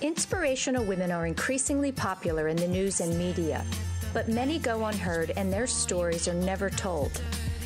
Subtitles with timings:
[0.00, 3.64] Inspirational women are increasingly popular in the news and media,
[4.14, 7.20] but many go unheard and their stories are never told.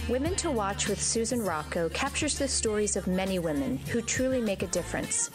[0.08, 4.62] Women to Watch with Susan Rocco captures the stories of many women who truly make
[4.62, 5.30] a difference.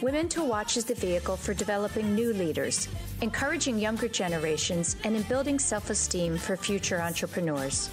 [0.00, 2.88] Women to Watch is the vehicle for developing new leaders,
[3.22, 7.90] encouraging younger generations, and in building self esteem for future entrepreneurs.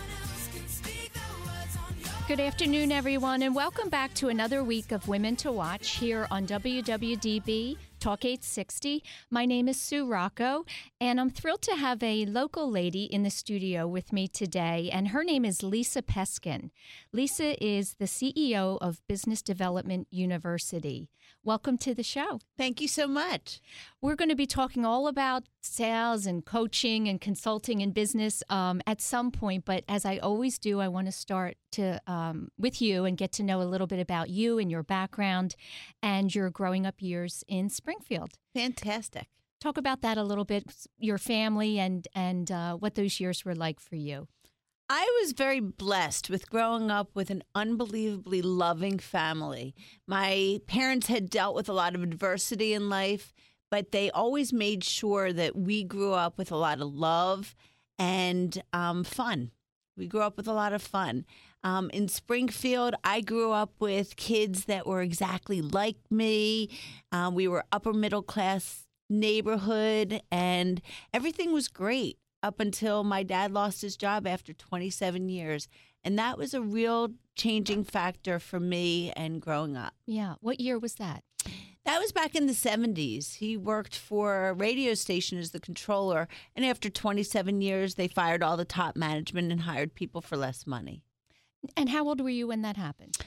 [2.28, 6.46] Good afternoon, everyone, and welcome back to another week of Women to Watch here on
[6.46, 9.02] WWDB Talk 860.
[9.30, 10.66] My name is Sue Rocco,
[11.00, 15.08] and I'm thrilled to have a local lady in the studio with me today, and
[15.08, 16.72] her name is Lisa Peskin.
[17.14, 21.08] Lisa is the CEO of Business Development University.
[21.46, 22.40] Welcome to the show.
[22.58, 23.60] Thank you so much.
[24.02, 28.82] We're going to be talking all about sales and coaching and consulting and business um,
[28.88, 32.82] at some point, but as I always do, I want to start to um, with
[32.82, 35.58] you and get to know a little bit about you and your background
[36.02, 38.38] and your growing up years in Springfield.
[38.54, 39.28] Fantastic.
[39.60, 43.56] Talk about that a little bit, your family and and uh, what those years were
[43.56, 44.30] like for you.
[44.90, 49.74] I was very blessed with growing up with an unbelievably loving family.
[50.08, 53.34] My parents had dealt with a lot of adversity in life,
[53.72, 57.56] but they always made sure that we grew up with a lot of love
[57.98, 59.52] and um, fun.
[59.96, 61.26] We grew up with a lot of fun.
[61.64, 66.70] Um, in Springfield, I grew up with kids that were exactly like me.
[67.12, 70.82] Um, we were upper middle class neighborhood, and
[71.14, 75.68] everything was great up until my dad lost his job after 27 years.
[76.04, 79.94] And that was a real changing factor for me and growing up.
[80.06, 80.36] Yeah.
[80.42, 81.24] What year was that?
[81.86, 83.36] That was back in the 70s.
[83.36, 86.28] He worked for a radio station as the controller.
[86.56, 90.68] And after 27 years, they fired all the top management and hired people for less
[90.68, 91.04] money.
[91.76, 93.18] And how old were you when that happened?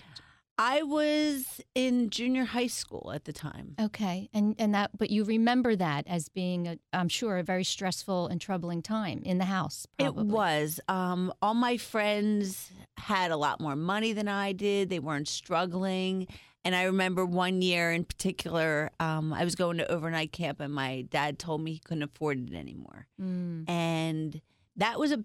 [0.58, 3.74] I was in junior high school at the time.
[3.78, 7.64] Okay, and and that, but you remember that as being, a, I'm sure, a very
[7.64, 9.86] stressful and troubling time in the house.
[9.98, 10.22] Probably.
[10.22, 10.80] It was.
[10.88, 14.88] Um, all my friends had a lot more money than I did.
[14.88, 16.26] They weren't struggling.
[16.64, 20.74] And I remember one year in particular, um, I was going to overnight camp, and
[20.74, 23.06] my dad told me he couldn't afford it anymore.
[23.22, 23.70] Mm.
[23.70, 24.40] And
[24.74, 25.22] that was a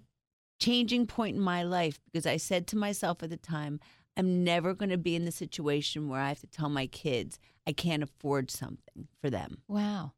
[0.59, 3.79] changing point in my life because I said to myself at the time,
[4.17, 7.39] I'm never going to be in the situation where I have to tell my kids
[7.67, 9.61] I can't afford something for them.
[9.67, 10.13] Wow.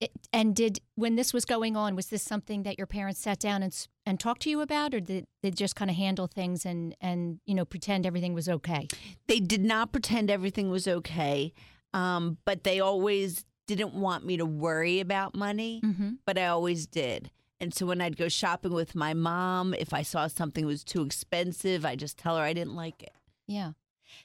[0.00, 3.38] It, and did when this was going on, was this something that your parents sat
[3.38, 6.66] down and and talked to you about, or did they just kind of handle things
[6.66, 8.88] and and you know pretend everything was okay?
[9.28, 11.52] They did not pretend everything was okay,
[11.94, 15.80] um, but they always didn't want me to worry about money.
[15.84, 16.10] Mm-hmm.
[16.26, 17.30] But I always did.
[17.60, 21.02] And so when I'd go shopping with my mom, if I saw something was too
[21.02, 23.12] expensive, I just tell her I didn't like it.
[23.52, 23.72] Yeah.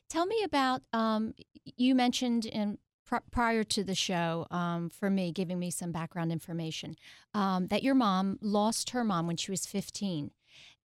[0.10, 1.34] Tell me about, um,
[1.66, 6.32] you mentioned in pr- prior to the show, um, for me, giving me some background
[6.32, 6.96] information,
[7.34, 10.32] um, that your mom lost her mom when she was 15.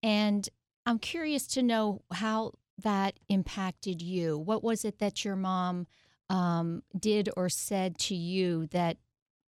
[0.03, 0.49] And
[0.85, 2.53] I'm curious to know how
[2.83, 4.37] that impacted you.
[4.37, 5.87] What was it that your mom
[6.29, 8.97] um, did or said to you that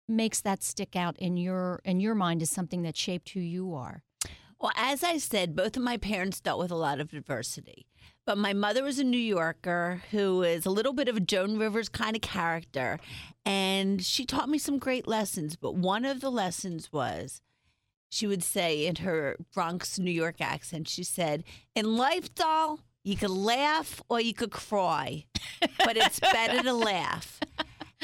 [0.07, 3.73] makes that stick out in your in your mind as something that shaped who you
[3.73, 4.03] are?
[4.61, 7.87] Well, as I said, both of my parents dealt with a lot of adversity.
[8.27, 11.57] But my mother was a New Yorker who is a little bit of a Joan
[11.57, 12.99] Rivers kind of character.
[13.43, 15.55] And she taught me some great lessons.
[15.55, 17.41] But one of the lessons was
[18.11, 21.43] she would say in her Bronx, New York accent, she said,
[21.73, 25.25] In life, doll, you could laugh or you could cry,
[25.79, 27.39] but it's better to laugh.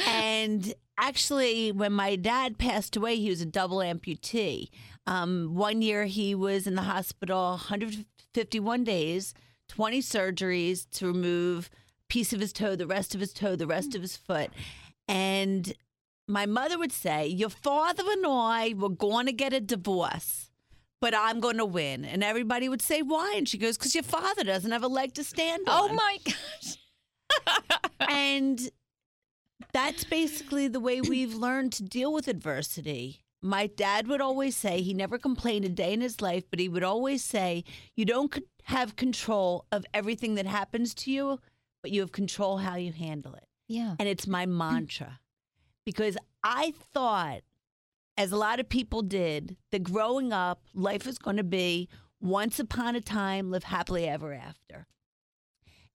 [0.06, 4.70] And actually, when my dad passed away, he was a double amputee.
[5.06, 9.34] Um, one year he was in the hospital 151 days,
[9.70, 13.68] 20 surgeries to remove a piece of his toe, the rest of his toe, the
[13.68, 14.50] rest of his foot.
[15.08, 15.74] And
[16.28, 20.50] my mother would say, Your father and I were going to get a divorce,
[21.00, 22.04] but I'm going to win.
[22.04, 23.36] And everybody would say, Why?
[23.38, 25.92] And she goes, Because your father doesn't have a leg to stand on.
[25.92, 26.78] Oh my gosh.
[28.00, 28.70] And
[29.78, 33.22] that's basically the way we've learned to deal with adversity.
[33.44, 36.68] My dad would always say he never complained a day in his life, but he
[36.68, 37.64] would always say,
[37.96, 41.40] You don't have control of everything that happens to you,
[41.84, 43.46] but you have control how you handle it.
[43.68, 43.96] Yeah.
[44.00, 45.20] And it's my mantra
[45.86, 47.42] because I thought,
[48.18, 51.88] as a lot of people did, that growing up, life was going to be
[52.20, 54.88] once upon a time, live happily ever after.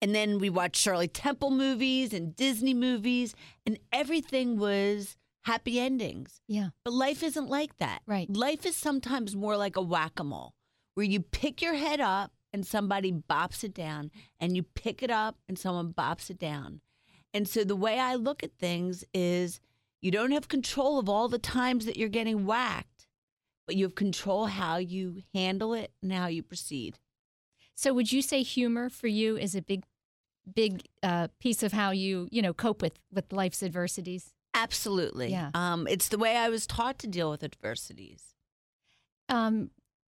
[0.03, 6.41] And then we watched Shirley Temple movies and Disney movies, and everything was happy endings.
[6.49, 6.71] Yeah.
[6.85, 8.03] But life isn't like that.
[8.05, 8.29] Right.
[8.29, 10.55] Life is sometimes more like a whack a mole,
[10.95, 14.11] where you pick your head up and somebody bops it down,
[14.41, 16.81] and you pick it up and someone bops it down.
[17.33, 19.61] And so the way I look at things is
[20.03, 23.07] you don't have control of all the times that you're getting whacked,
[23.67, 26.99] but you have control how you handle it and how you proceed.
[27.75, 29.85] So would you say humor for you is a big,
[30.55, 34.33] big uh, piece of how you you know cope with with life's adversities?
[34.55, 35.31] Absolutely.
[35.31, 35.51] Yeah.
[35.55, 38.35] Um, it's the way I was taught to deal with adversities.
[39.29, 39.71] um,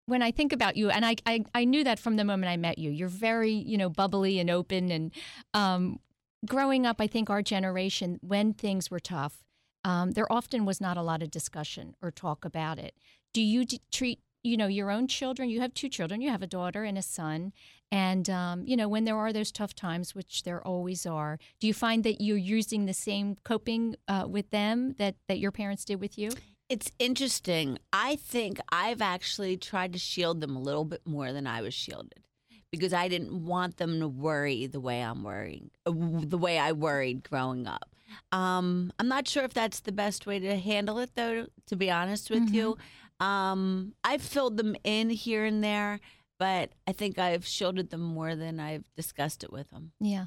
[0.07, 2.59] when I think about you, and I, I, I knew that from the moment I
[2.59, 2.91] met you.
[2.91, 4.91] You're very, you know, bubbly and open.
[4.91, 5.11] And
[5.55, 5.99] um,
[6.45, 9.45] growing up, I think our generation, when things were tough,
[9.83, 12.95] um, there often was not a lot of discussion or talk about it.
[13.33, 15.49] Do you d- treat, you know, your own children?
[15.49, 16.21] You have two children.
[16.21, 17.53] You have a daughter and a son.
[17.91, 21.67] And um, you know, when there are those tough times, which there always are, do
[21.67, 25.85] you find that you're using the same coping uh, with them that that your parents
[25.85, 26.31] did with you?
[26.69, 27.79] It's interesting.
[27.93, 31.75] I think I've actually tried to shield them a little bit more than I was
[31.75, 32.25] shielded
[32.71, 37.29] because I didn't want them to worry the way I'm worrying, the way I worried
[37.29, 37.95] growing up.
[38.33, 41.91] Um, I'm not sure if that's the best way to handle it, though, to be
[41.91, 42.77] honest with you.
[43.21, 46.01] Um, I've filled them in here and there,
[46.39, 49.93] but I think I've shielded them more than I've discussed it with them.
[50.01, 50.27] Yeah.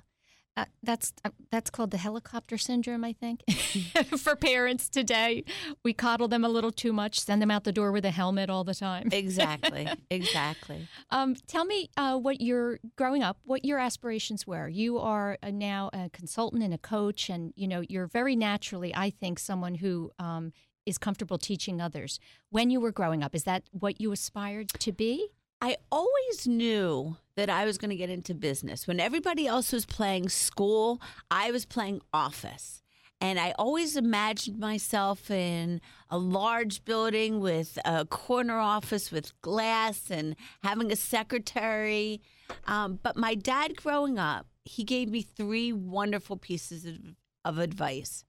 [0.57, 3.44] Uh, that's uh, that's called the helicopter syndrome, I think.
[4.18, 5.44] For parents today,
[5.84, 8.50] we coddle them a little too much, send them out the door with a helmet
[8.50, 9.10] all the time.
[9.12, 9.88] Exactly.
[10.10, 10.88] exactly.
[11.12, 14.68] Um, tell me uh, what your growing up, what your aspirations were.
[14.68, 18.95] You are uh now a consultant and a coach, and you know you're very naturally,
[18.95, 20.54] I think, someone who um,
[20.88, 22.19] is comfortable teaching others.
[22.50, 25.30] When you were growing up, is that what you aspired to be?
[25.60, 28.88] I always knew that I was going to get into business.
[28.88, 32.84] When everybody else was playing school, I was playing office.
[33.19, 40.12] And I always imagined myself in a large building with a corner office with glass
[40.12, 42.22] and having a secretary.
[42.66, 46.98] Um, but my dad, growing up, he gave me three wonderful pieces of,
[47.44, 48.24] of advice.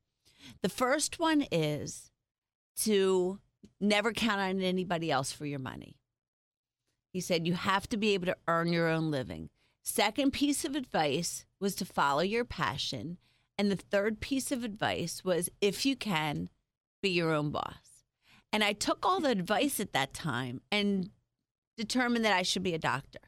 [0.63, 2.11] The first one is
[2.83, 3.39] to
[3.81, 5.97] never count on anybody else for your money.
[7.13, 9.51] He said, You have to be able to earn your own living.
[9.83, 13.19] Second piece of advice was to follow your passion.
[13.57, 16.49] And the third piece of advice was, if you can,
[17.03, 18.05] be your own boss.
[18.53, 21.11] And I took all the advice at that time and
[21.77, 23.19] determined that I should be a doctor.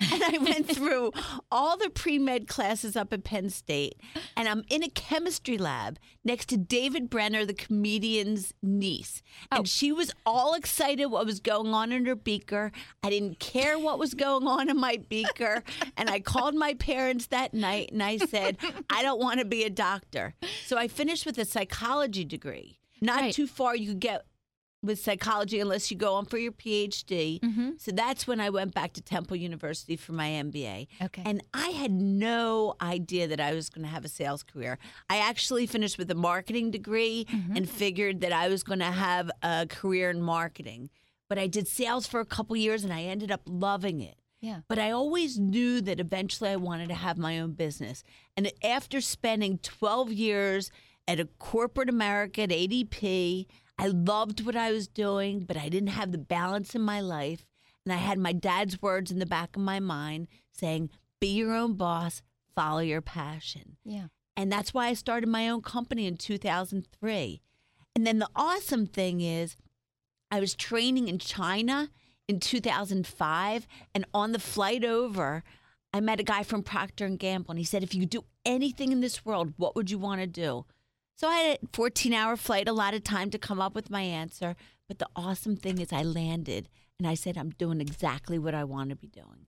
[0.00, 1.12] And I went through
[1.50, 4.00] all the pre med classes up at Penn State.
[4.36, 9.22] And I'm in a chemistry lab next to David Brenner, the comedian's niece.
[9.50, 9.64] And Oh.
[9.64, 12.72] she was all excited what was going on in her beaker.
[13.02, 15.62] I didn't care what was going on in my beaker.
[15.96, 18.56] and I called my parents that night and I said,
[18.88, 20.34] I don't want to be a doctor.
[20.66, 22.78] So I finished with a psychology degree.
[23.02, 23.34] Not Right.
[23.34, 24.26] too far you could get
[24.82, 27.40] with psychology unless you go on for your PhD.
[27.40, 27.70] Mm-hmm.
[27.78, 30.88] So that's when I went back to Temple University for my MBA.
[31.02, 31.22] Okay.
[31.24, 34.78] And I had no idea that I was going to have a sales career.
[35.08, 39.30] I actually finished with a marketing degree and figured that I was going to have
[39.42, 40.90] a career in marketing.
[41.28, 44.16] But I did sales for a couple years and I ended up loving it.
[44.40, 44.60] Yeah.
[44.68, 48.02] But I always knew that eventually I wanted to have my own business.
[48.36, 50.70] And after spending 12 years
[51.06, 53.46] at a corporate America at ADP,
[53.80, 57.46] I loved what I was doing, but I didn't have the balance in my life.
[57.86, 61.54] And I had my dad's words in the back of my mind saying, be your
[61.54, 62.20] own boss,
[62.54, 63.78] follow your passion.
[63.82, 64.08] Yeah.
[64.36, 67.40] And that's why I started my own company in 2003.
[67.96, 69.56] And then the awesome thing is,
[70.30, 71.90] I was training in China
[72.28, 75.42] in 2005, and on the flight over,
[75.92, 78.24] I met a guy from Procter and Gamble, and he said, "If you could do
[78.44, 80.66] anything in this world, what would you want to do?"
[81.20, 84.00] So I had a 14-hour flight, a lot of time to come up with my
[84.00, 84.56] answer.
[84.88, 88.64] But the awesome thing is, I landed, and I said, "I'm doing exactly what I
[88.64, 89.46] want to be doing."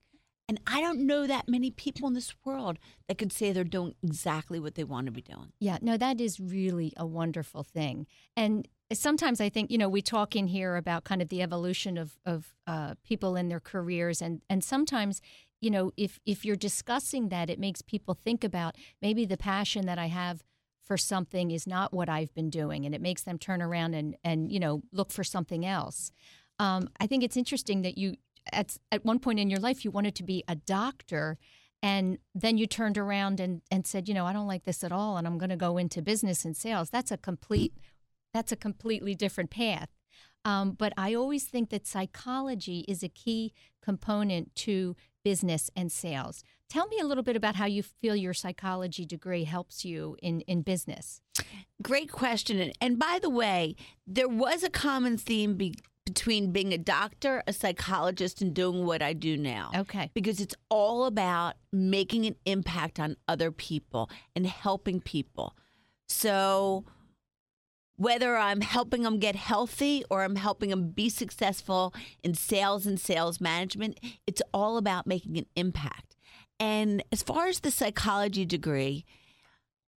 [0.50, 3.94] And I don't know that many people in this world that could say they're doing
[4.02, 5.54] exactly what they want to be doing.
[5.60, 8.06] Yeah, no, that is really a wonderful thing.
[8.36, 11.96] And sometimes I think, you know, we talk in here about kind of the evolution
[11.96, 14.20] of, of uh, people in their careers.
[14.20, 15.22] And, and sometimes,
[15.62, 19.86] you know, if, if you're discussing that, it makes people think about maybe the passion
[19.86, 20.42] that I have
[20.92, 22.84] for something is not what I've been doing.
[22.84, 26.12] And it makes them turn around and, and you know, look for something else.
[26.58, 28.16] Um, I think it's interesting that you,
[28.52, 31.38] at, at one point in your life, you wanted to be a doctor.
[31.82, 34.92] And then you turned around and, and said, you know, I don't like this at
[34.92, 36.90] all, and I'm going to go into business and sales.
[36.90, 37.72] That's a complete,
[38.34, 39.88] that's a completely different path.
[40.44, 44.94] Um, but I always think that psychology is a key component to
[45.24, 46.42] business and sales.
[46.68, 50.40] Tell me a little bit about how you feel your psychology degree helps you in,
[50.42, 51.20] in business.
[51.82, 52.60] Great question.
[52.60, 53.76] And, and by the way,
[54.06, 55.74] there was a common theme be,
[56.06, 59.70] between being a doctor, a psychologist, and doing what I do now.
[59.74, 60.10] Okay.
[60.14, 65.54] Because it's all about making an impact on other people and helping people.
[66.08, 66.84] So
[68.02, 71.94] whether I'm helping them get healthy or I'm helping them be successful
[72.24, 76.16] in sales and sales management, it's all about making an impact.
[76.58, 79.04] And as far as the psychology degree,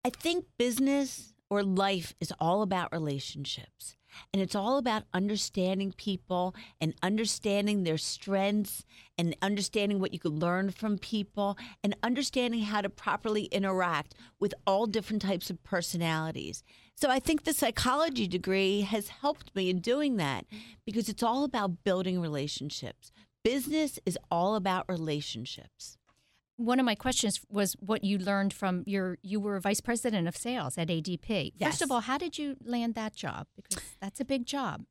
[0.06, 3.98] I think business or life is all about relationships.
[4.32, 8.86] And it's all about understanding people and understanding their strengths
[9.18, 14.54] and understanding what you could learn from people and understanding how to properly interact with
[14.68, 16.64] all different types of personalities.
[16.96, 20.46] So I think the psychology degree has helped me in doing that
[20.86, 23.12] because it's all about building relationships.
[23.44, 25.98] Business is all about relationships
[26.58, 30.38] one of my questions was what you learned from your you were vice president of
[30.38, 31.54] sales at ADP.
[31.56, 31.72] Yes.
[31.72, 33.48] First of all, how did you land that job?
[33.56, 34.86] Because that's a big job.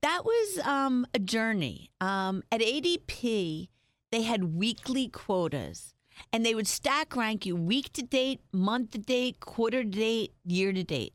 [0.00, 1.90] That was um, a journey.
[2.00, 3.68] Um, at ADP,
[4.12, 5.92] they had weekly quotas,
[6.32, 10.34] and they would stack rank you week to date, month to date, quarter to date,
[10.44, 11.14] year to date.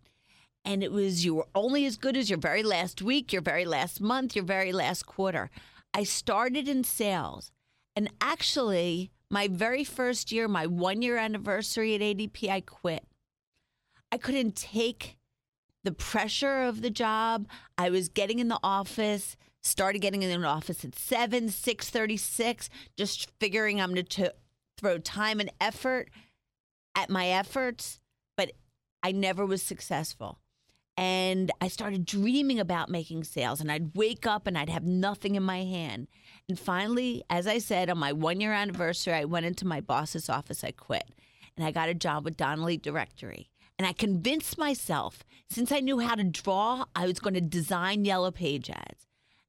[0.65, 3.65] And it was you were only as good as your very last week, your very
[3.65, 5.50] last month, your very last quarter.
[5.93, 7.51] I started in sales,
[7.96, 13.05] and actually, my very first year, my one year anniversary at ADP, I quit.
[14.12, 15.17] I couldn't take
[15.84, 17.48] the pressure of the job.
[17.77, 23.29] I was getting in the office, started getting in the office at 7, 6:36, just
[23.39, 24.34] figuring I'm going to
[24.77, 26.10] throw time and effort
[26.96, 28.00] at my efforts,
[28.38, 28.51] but
[29.01, 30.39] I never was successful.
[30.95, 35.35] And I started dreaming about making sales, and I'd wake up and I'd have nothing
[35.35, 36.07] in my hand.
[36.47, 40.29] And finally, as I said, on my one year anniversary, I went into my boss's
[40.29, 41.09] office, I quit,
[41.57, 43.50] and I got a job with Donnelly Directory.
[43.79, 48.05] And I convinced myself, since I knew how to draw, I was going to design
[48.05, 49.07] yellow page ads.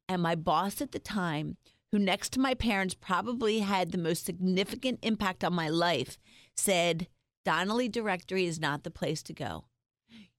[0.08, 1.58] And my boss at the time,
[1.92, 6.18] who next to my parents probably had the most significant impact on my life,
[6.56, 7.06] said,
[7.44, 9.64] Donnelly Directory is not the place to go.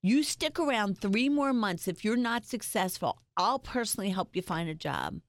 [0.02, 1.88] You stick around three more months.
[1.88, 5.20] If you're not successful, I'll personally help you find a job.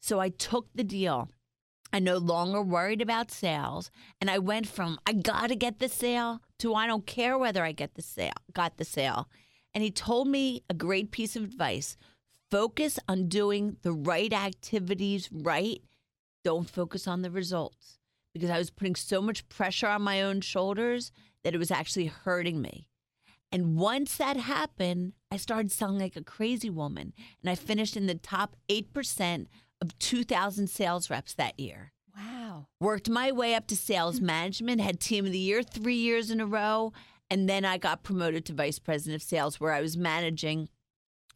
[0.00, 1.28] So I took the deal.
[1.92, 3.90] I no longer worried about sales,
[4.20, 7.64] and I went from I got to get the sale to I don't care whether
[7.64, 9.28] I get the sale, got the sale.
[9.74, 11.96] And he told me a great piece of advice.
[12.50, 15.80] Focus on doing the right activities right.
[16.44, 17.98] Don't focus on the results
[18.34, 21.12] because I was putting so much pressure on my own shoulders
[21.44, 22.88] that it was actually hurting me.
[23.50, 27.12] And once that happened, I started selling like a crazy woman.
[27.42, 29.46] And I finished in the top 8%
[29.80, 31.92] of 2,000 sales reps that year.
[32.16, 32.66] Wow.
[32.80, 36.40] Worked my way up to sales management, had team of the year three years in
[36.40, 36.92] a row.
[37.30, 40.68] And then I got promoted to vice president of sales, where I was managing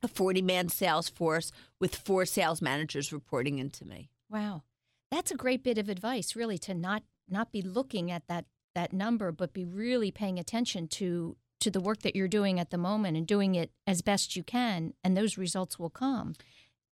[0.02, 4.11] a 40 man sales force with four sales managers reporting into me.
[4.31, 4.62] Wow.
[5.11, 8.92] That's a great bit of advice, really, to not not be looking at that that
[8.92, 12.78] number, but be really paying attention to to the work that you're doing at the
[12.78, 16.35] moment and doing it as best you can, and those results will come.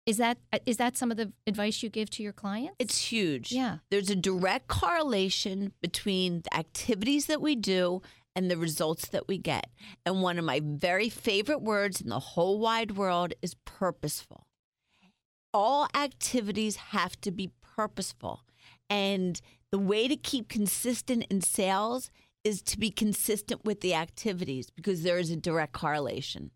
[0.06, 2.76] Is that uh, is that some of the advice you give to your clients?
[2.78, 3.52] It's huge.
[3.52, 3.78] Yeah.
[3.90, 8.02] There's a direct correlation between the activities that we do
[8.36, 9.70] and the results that we get.
[10.04, 14.46] And one of my very favorite words in the whole wide world is purposeful.
[15.54, 18.42] All activities have to be purposeful.
[18.90, 19.40] And
[19.70, 22.10] the way to keep consistent in sales
[22.44, 26.50] is to be consistent with the activities because there is a direct correlation.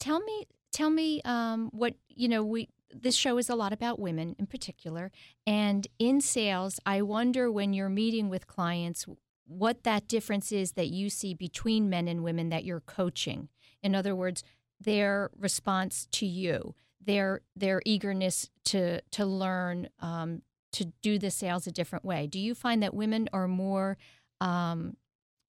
[0.00, 2.42] Tell me, tell me um, what you know.
[2.42, 5.12] We this show is a lot about women in particular,
[5.46, 9.06] and in sales, I wonder when you're meeting with clients
[9.46, 13.48] what that difference is that you see between men and women that you're coaching.
[13.82, 14.42] In other words,
[14.80, 20.42] their response to you, their their eagerness to to learn, um,
[20.74, 22.26] to do the sales a different way.
[22.26, 23.96] Do you find that women are more
[24.40, 24.96] um,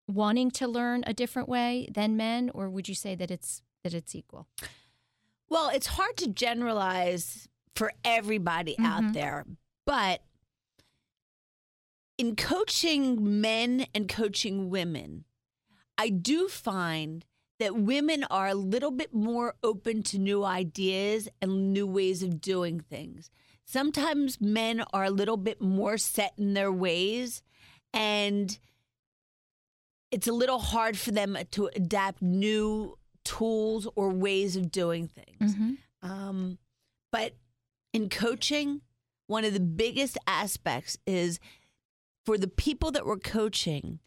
[0.07, 3.93] wanting to learn a different way than men, or would you say that it's that
[3.93, 4.47] it's equal?
[5.49, 8.85] Well, it's hard to generalize for everybody mm-hmm.
[8.85, 9.45] out there,
[9.85, 10.21] but
[12.17, 15.25] in coaching men and coaching women,
[15.97, 17.25] I do find
[17.59, 22.41] that women are a little bit more open to new ideas and new ways of
[22.41, 23.29] doing things.
[23.73, 27.41] Sometimes men are a little bit more set in their ways
[27.91, 28.59] and
[30.11, 35.55] it's a little hard for them to adapt new tools or ways of doing things.
[35.55, 36.07] Mm-hmm.
[36.07, 36.59] Um,
[37.11, 37.33] but
[37.93, 38.81] in coaching,
[39.25, 41.39] one of the biggest aspects is
[42.27, 43.97] for the people that we're coaching,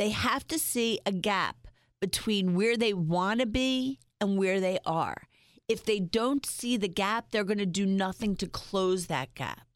[0.00, 1.68] they have to see a gap
[2.00, 5.28] between where they want to be and where they are.
[5.72, 9.66] If they don't see the gap, they're going to do nothing to close that gap.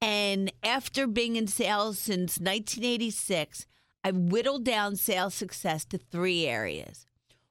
[0.00, 3.66] And after being in sales since 1986,
[4.02, 7.04] I've whittled down sales success to three areas.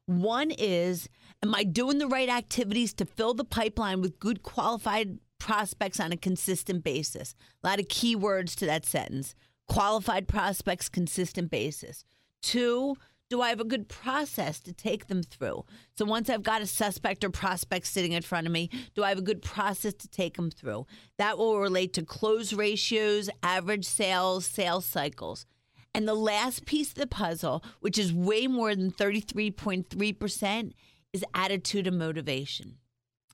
[0.07, 1.07] One is,
[1.43, 6.11] am I doing the right activities to fill the pipeline with good qualified prospects on
[6.11, 7.35] a consistent basis?
[7.63, 9.35] A lot of key words to that sentence
[9.67, 12.05] qualified prospects, consistent basis.
[12.41, 12.95] Two,
[13.29, 15.65] do I have a good process to take them through?
[15.97, 19.09] So once I've got a suspect or prospect sitting in front of me, do I
[19.09, 20.85] have a good process to take them through?
[21.17, 25.45] That will relate to close ratios, average sales, sales cycles.
[25.93, 30.71] And the last piece of the puzzle, which is way more than 33.3%,
[31.13, 32.77] is attitude and motivation.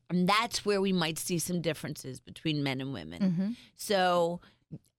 [0.09, 3.21] And that's where we might see some differences between men and women.
[3.21, 3.49] Mm-hmm.
[3.75, 4.39] So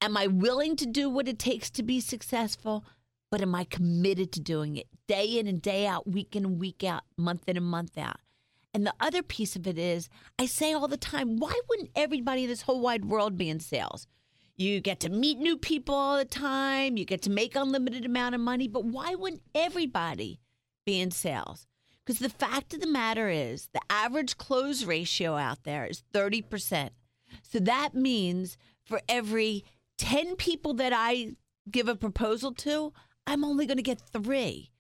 [0.05, 2.85] Am I willing to do what it takes to be successful?
[3.35, 6.61] But am I committed to doing it day in and day out, week in and
[6.61, 8.19] week out, month in and month out?
[8.73, 12.45] And the other piece of it is, I say all the time, why wouldn't everybody
[12.45, 14.07] in this whole wide world be in sales?
[14.55, 18.37] You get to meet new people all the time, you get to make unlimited amount
[18.37, 20.39] of money, but why wouldn't everybody
[20.87, 21.67] be in sales?
[22.07, 26.91] Because the fact of the matter is, the average close ratio out there is 30%.
[27.43, 29.65] So that means for every
[29.99, 31.33] 10 people that I
[31.69, 32.93] give a proposal to,
[33.27, 34.71] I'm only going to get three.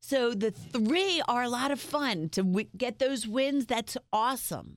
[0.00, 3.66] So the three are a lot of fun to w- get those wins.
[3.66, 4.76] That's awesome.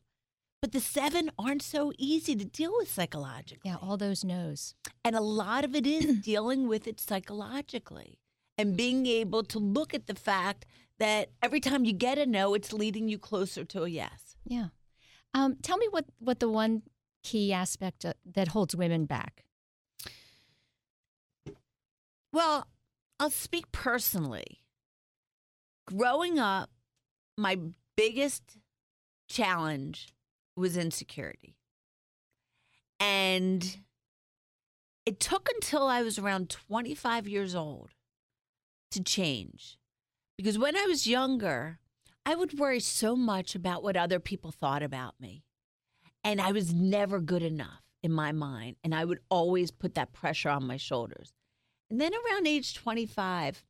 [0.61, 3.69] But the seven aren't so easy to deal with psychologically.
[3.69, 4.73] Yeah, all those no's.
[5.03, 8.19] And a lot of it is dealing with it psychologically
[8.57, 10.65] and being able to look at the fact
[10.97, 14.35] that every time you get a no, it's leading you closer to a yes.
[14.45, 14.67] Yeah.
[15.33, 16.83] Um, tell me what, what the one
[17.21, 19.43] key aspect uh, that holds women back
[22.37, 22.67] well,
[23.19, 24.62] I'll speak personally.
[25.88, 26.69] Growing up,
[27.38, 27.60] my
[27.95, 28.58] biggest
[29.30, 30.10] challenge
[30.56, 31.56] was insecurity.
[32.99, 33.80] And
[35.06, 37.91] it took until I was around 25 years old
[38.91, 39.77] to change.
[40.38, 41.80] Because when I was younger,
[42.25, 45.43] I would worry so much about what other people thought about me.
[46.23, 48.75] And I was never good enough in my mind.
[48.84, 51.34] And I would always put that pressure on my shoulders.
[51.89, 53.63] And then around age 25,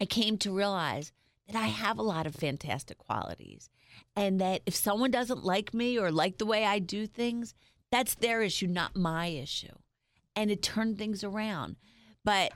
[0.00, 1.12] I came to realize
[1.46, 3.68] that I have a lot of fantastic qualities.
[4.16, 7.54] And that if someone doesn't like me or like the way I do things,
[7.92, 9.74] that's their issue, not my issue.
[10.34, 11.76] And it turned things around.
[12.24, 12.52] But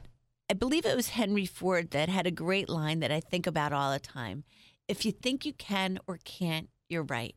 [0.50, 3.72] I believe it was Henry Ford that had a great line that I think about
[3.72, 4.44] all the time.
[4.88, 7.36] If you think you can or can't, you're right.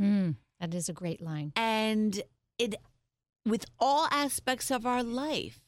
[0.00, 1.52] Mm, that is a great line.
[1.56, 2.22] And
[2.58, 2.74] it,
[3.46, 5.63] with all aspects of our life,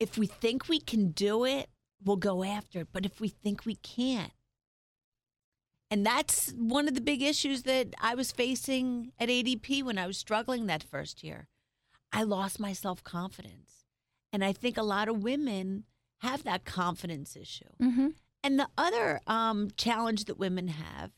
[0.00, 1.68] if we think we can do it,
[2.02, 2.88] we'll go after it.
[2.92, 4.32] But if we think we can't,
[5.90, 10.06] and that's one of the big issues that I was facing at ADP when I
[10.06, 11.48] was struggling that first year.
[12.12, 13.84] I lost my self confidence.
[14.32, 15.84] And I think a lot of women
[16.18, 17.64] have that confidence issue.
[17.82, 18.08] Mm-hmm.
[18.44, 21.10] And the other um, challenge that women have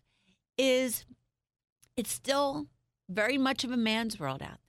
[0.57, 1.05] is
[1.97, 2.67] it's still
[3.09, 4.62] very much of a man's world out there.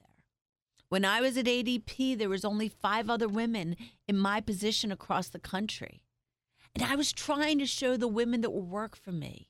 [0.93, 3.75] When I was at ADP, there was only five other women
[4.07, 6.03] in my position across the country.
[6.75, 9.49] And I was trying to show the women that would work for me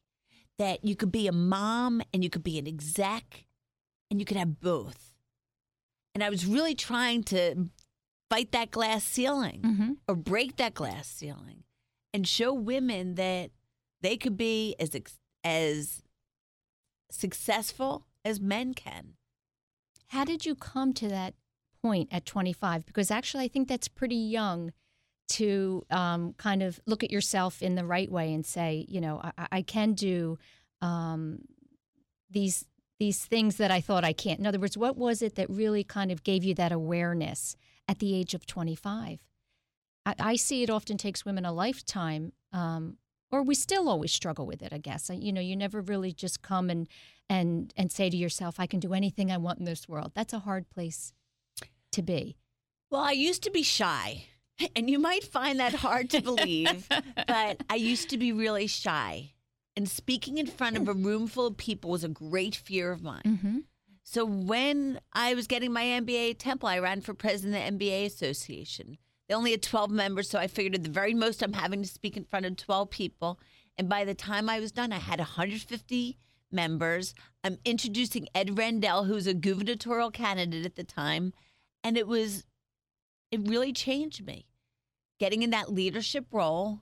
[0.58, 3.43] that you could be a mom and you could be an exec
[4.10, 5.15] and you could have both.
[6.15, 7.67] And I was really trying to
[8.29, 9.91] fight that glass ceiling Mm-hmm.
[10.08, 11.65] or break that glass ceiling
[12.13, 13.51] and show women that
[13.99, 14.95] they could be as
[15.43, 16.03] as
[17.12, 19.15] successful as men can.
[20.08, 21.34] How did you come to that
[21.82, 22.86] point at 25?
[22.86, 24.72] Because actually, I think that's pretty young
[25.30, 29.22] to um, kind of look at yourself in the right way and say, you know,
[29.24, 30.38] I, I can do
[30.82, 31.39] um,
[32.30, 32.66] these
[33.00, 34.39] these things that I thought I can't.
[34.39, 37.56] In other words, what was it that really kind of gave you that awareness
[37.88, 39.20] at the age of 25?
[40.06, 42.98] I, see it often takes women a lifetime, um,
[43.34, 44.72] or we still always struggle with it.
[44.72, 46.88] I guess you know, you never really just come and
[47.28, 50.34] and and say to yourself, "I can do anything I want in this world." That's
[50.34, 51.13] a hard place
[51.93, 52.38] to be.
[52.91, 54.26] Well, I used to be shy,
[54.76, 56.88] and you might find that hard to believe,
[57.28, 59.32] but I used to be really shy.
[59.76, 63.02] And speaking in front of a room full of people was a great fear of
[63.02, 63.24] mine.
[63.26, 63.58] Mm-hmm.
[64.04, 67.86] So when I was getting my MBA at Temple, I ran for president of the
[67.86, 69.00] MBA Association.
[69.28, 71.88] They only had 12 members, so I figured at the very most I'm having to
[71.88, 73.40] speak in front of 12 people.
[73.78, 76.18] And by the time I was done, I had 150
[76.52, 77.16] members.
[77.44, 81.34] I'm introducing Ed Rendell, who's a gubernatorial candidate at the time.
[81.84, 82.46] And it was,
[83.32, 84.46] it really changed me
[85.20, 86.80] getting in that leadership role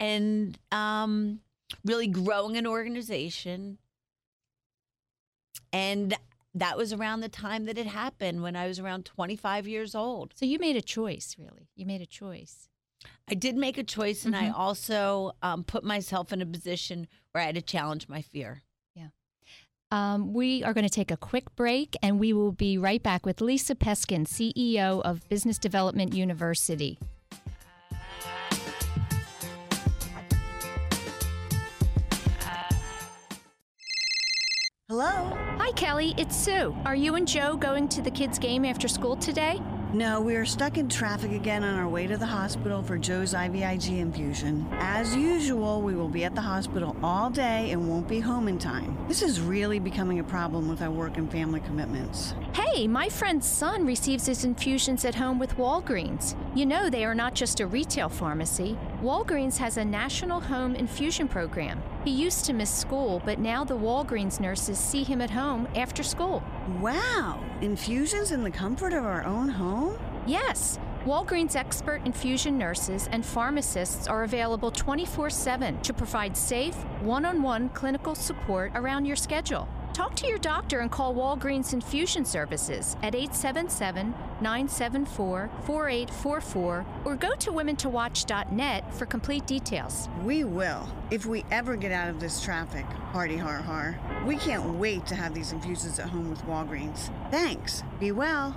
[0.00, 1.40] and um,
[1.84, 3.78] really growing an organization.
[5.72, 6.14] And
[6.54, 10.32] that was around the time that it happened when I was around 25 years old.
[10.36, 11.68] So you made a choice, really.
[11.74, 12.68] You made a choice.
[13.28, 14.54] I did make a choice, and I Mhm.
[14.58, 18.62] also um, put myself in a position where I had to challenge my fear.
[18.94, 19.08] Yeah.
[19.90, 23.26] Um, we are going to take a quick break, and we will be right back
[23.26, 26.98] with Lisa Peskin, CEO of Business Development University.
[34.96, 35.36] Hello?
[35.58, 36.14] Hi, Kelly.
[36.16, 36.72] It's Sue.
[36.84, 39.60] Are you and Joe going to the kids' game after school today?
[39.94, 43.32] No, we are stuck in traffic again on our way to the hospital for Joe's
[43.32, 44.66] IVIG infusion.
[44.72, 48.58] As usual, we will be at the hospital all day and won't be home in
[48.58, 48.98] time.
[49.06, 52.34] This is really becoming a problem with our work and family commitments.
[52.54, 56.34] Hey, my friend's son receives his infusions at home with Walgreens.
[56.56, 58.76] You know, they are not just a retail pharmacy.
[59.00, 61.80] Walgreens has a national home infusion program.
[62.04, 66.02] He used to miss school, but now the Walgreens nurses see him at home after
[66.02, 66.42] school.
[66.80, 67.40] Wow!
[67.60, 69.83] Infusions in the comfort of our own home?
[70.26, 77.26] Yes, Walgreens expert infusion nurses and pharmacists are available 24 7 to provide safe, one
[77.26, 79.68] on one clinical support around your schedule.
[79.92, 87.34] Talk to your doctor and call Walgreens Infusion Services at 877 974 4844 or go
[87.36, 90.08] to womentowatch.net for complete details.
[90.24, 92.86] We will, if we ever get out of this traffic.
[93.12, 93.96] Hardy har har.
[94.26, 97.10] We can't wait to have these infusions at home with Walgreens.
[97.30, 97.84] Thanks.
[98.00, 98.56] Be well.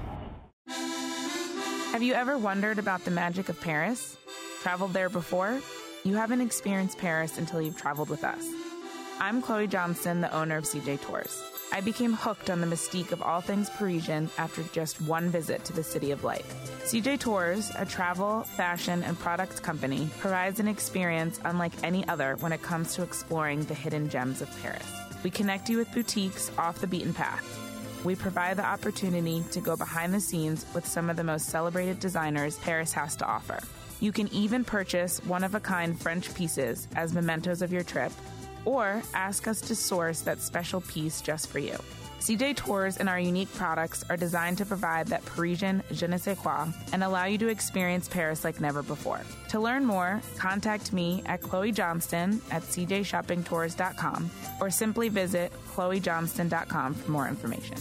[1.98, 4.18] Have you ever wondered about the magic of Paris?
[4.62, 5.60] Traveled there before?
[6.04, 8.46] You haven't experienced Paris until you've traveled with us.
[9.20, 11.42] I'm Chloe Johnson, the owner of CJ Tours.
[11.72, 15.74] I became hooked on the mystique of all things Parisian after just one visit to
[15.74, 16.46] the City of Light.
[16.84, 22.52] CJ Tours, a travel, fashion, and products company, provides an experience unlike any other when
[22.52, 24.86] it comes to exploring the hidden gems of Paris.
[25.24, 27.67] We connect you with boutiques off the beaten path.
[28.04, 32.00] We provide the opportunity to go behind the scenes with some of the most celebrated
[32.00, 33.60] designers Paris has to offer.
[34.00, 38.12] You can even purchase one of a kind French pieces as mementos of your trip,
[38.66, 41.78] or ask us to source that special piece just for you.
[42.20, 46.38] CJ Tours and our unique products are designed to provide that Parisian je ne sais
[46.38, 49.22] quoi and allow you to experience Paris like never before.
[49.50, 57.12] To learn more, contact me at Chloe Johnston at cjshoppingtours.com or simply visit chloejohnston.com for
[57.12, 57.78] more information.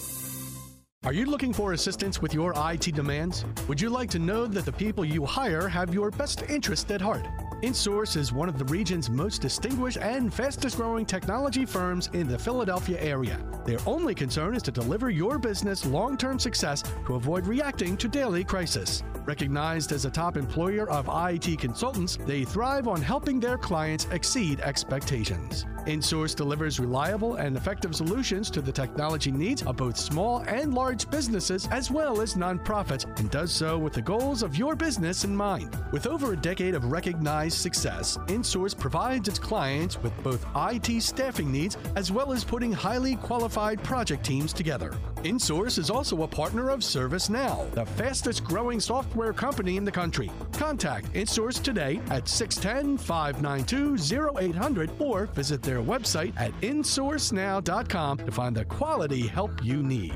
[1.07, 3.45] Are you looking for assistance with your IT demands?
[3.69, 7.01] Would you like to know that the people you hire have your best interest at
[7.01, 7.25] heart?
[7.62, 12.37] InSource is one of the region's most distinguished and fastest growing technology firms in the
[12.37, 13.38] Philadelphia area.
[13.64, 18.09] Their only concern is to deliver your business long term success to avoid reacting to
[18.09, 19.05] daily crisis.
[19.27, 24.59] Recognized as a top employer of IT consultants, they thrive on helping their clients exceed
[24.59, 25.66] expectations.
[25.87, 31.09] InSource delivers reliable and effective solutions to the technology needs of both small and large
[31.11, 35.35] businesses as well as nonprofits and does so with the goals of your business in
[35.35, 35.77] mind.
[35.92, 41.53] With over a decade of recognized success, InSource provides its clients with both IT staffing
[41.53, 44.92] needs as well as putting highly qualified project teams together.
[45.22, 50.31] InSource is also a partner of ServiceNow, the fastest growing software company in the country.
[50.53, 53.96] Contact InSource today at 610 592
[54.37, 60.15] 0800 or visit their website at insourcenow.com to find the quality help you need.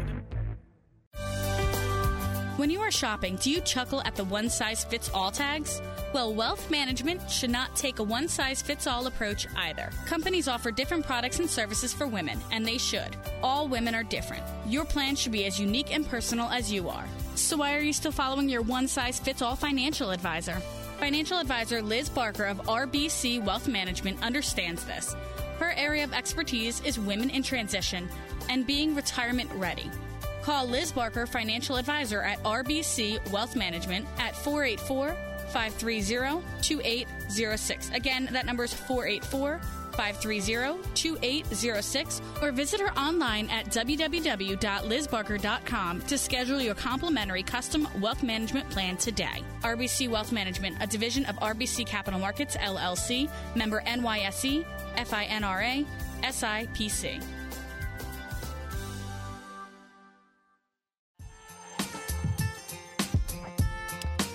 [2.60, 5.80] When you are shopping, do you chuckle at the one size fits all tags?
[6.12, 9.88] Well, wealth management should not take a one size fits all approach either.
[10.04, 13.16] Companies offer different products and services for women, and they should.
[13.42, 14.42] All women are different.
[14.66, 17.06] Your plan should be as unique and personal as you are.
[17.34, 20.60] So, why are you still following your one size fits all financial advisor?
[20.98, 25.16] Financial advisor Liz Barker of RBC Wealth Management understands this.
[25.60, 28.08] Her area of expertise is women in transition
[28.48, 29.90] and being retirement ready.
[30.42, 35.14] Call Liz Barker, financial advisor at RBC Wealth Management at 484
[35.52, 37.90] 530 2806.
[37.90, 39.60] Again, that number is 484
[40.00, 48.70] 530 2806 or visit her online at www.lizbarker.com to schedule your complimentary custom wealth management
[48.70, 49.44] plan today.
[49.60, 54.64] RBC Wealth Management, a division of RBC Capital Markets, LLC, member NYSE,
[54.96, 55.84] FINRA,
[56.22, 57.22] SIPC.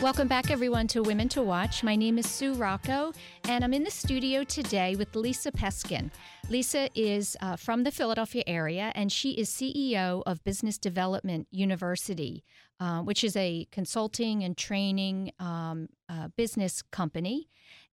[0.01, 1.81] Welcome back, everyone, to Women to Watch.
[1.81, 3.13] My name is Sue Rocco,
[3.47, 6.11] and I'm in the studio today with Lisa Peskin.
[6.49, 12.43] Lisa is uh, from the Philadelphia area, and she is CEO of Business Development University,
[12.81, 17.47] uh, which is a consulting and training um, uh, business company.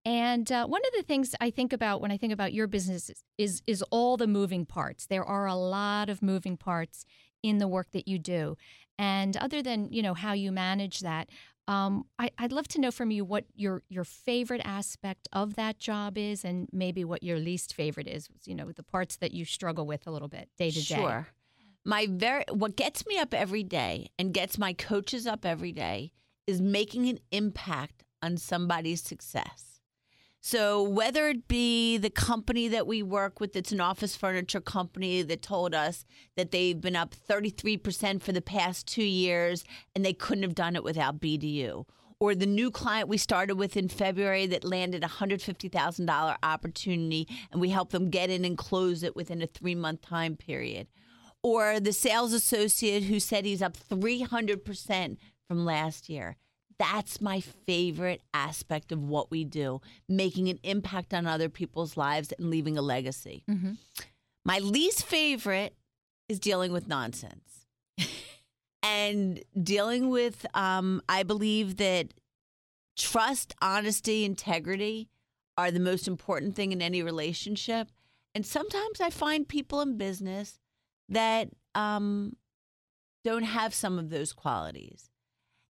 [0.04, 3.12] And uh, one of the things I think about when I think about your business
[3.12, 5.06] is, is, is all the moving parts.
[5.06, 7.06] There are a lot of moving parts
[7.44, 8.58] in the work that you do.
[9.02, 11.30] And other than you know how you manage that,
[11.67, 15.80] um, I, would love to know from you what your your favorite aspect of that
[15.80, 18.28] job is, and maybe what your least favorite is.
[18.45, 20.95] You know, the parts that you struggle with a little bit day to day.
[20.95, 21.28] Sure.
[21.86, 26.12] My very what gets me up every day and gets my coaches up every day
[26.47, 29.70] is making an impact on somebody's success.
[30.43, 35.21] So whether it be the company that we work with, it's an office furniture company
[35.21, 36.04] that told us
[36.36, 39.63] that they've been up 33% for the past two years
[39.95, 41.86] and they couldn't have done it without BDU.
[42.19, 47.62] Or the new client we started with in February that landed a $150,000 opportunity and
[47.62, 50.88] we helped them get in and close it within a three month time period.
[51.43, 56.38] Or the sales associate who said he's up 300% from last year
[56.82, 62.32] that's my favorite aspect of what we do, making an impact on other people's lives
[62.32, 63.44] and leaving a legacy.
[63.48, 63.74] Mm-hmm.
[64.44, 65.76] My least favorite
[66.28, 67.67] is dealing with nonsense.
[68.84, 72.15] and dealing with, um, I believe that
[72.98, 75.08] trust, honesty, integrity
[75.60, 77.89] are the most important thing in any relationship.
[78.34, 80.58] And sometimes I find people in business
[81.10, 82.38] that um,
[83.24, 85.12] don't have some of those qualities.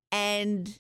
[0.10, 0.80] And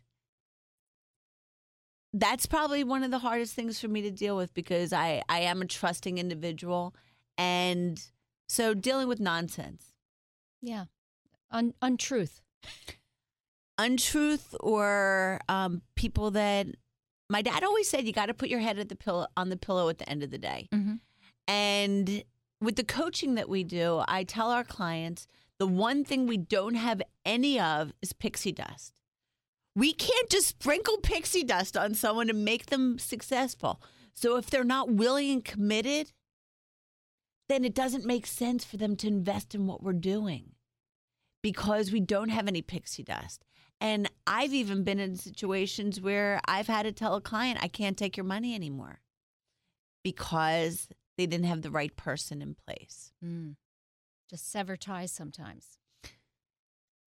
[2.13, 5.41] that's probably one of the hardest things for me to deal with because I, I
[5.41, 6.93] am a trusting individual.
[7.37, 8.01] And
[8.49, 9.93] so dealing with nonsense.
[10.61, 10.85] Yeah.
[11.51, 12.41] Un- untruth.
[13.77, 16.67] Untruth or um, people that
[17.29, 19.57] my dad always said you got to put your head at the pillow on the
[19.57, 20.67] pillow at the end of the day.
[20.73, 20.95] Mm-hmm.
[21.47, 22.23] And
[22.59, 26.75] with the coaching that we do, I tell our clients the one thing we don't
[26.75, 29.00] have any of is pixie dust.
[29.75, 33.81] We can't just sprinkle pixie dust on someone to make them successful.
[34.13, 36.11] So if they're not willing and committed,
[37.47, 40.51] then it doesn't make sense for them to invest in what we're doing
[41.41, 43.45] because we don't have any pixie dust.
[43.79, 47.97] And I've even been in situations where I've had to tell a client, I can't
[47.97, 48.99] take your money anymore
[50.03, 53.11] because they didn't have the right person in place.
[53.25, 53.55] Mm.
[54.29, 55.77] Just sever ties sometimes.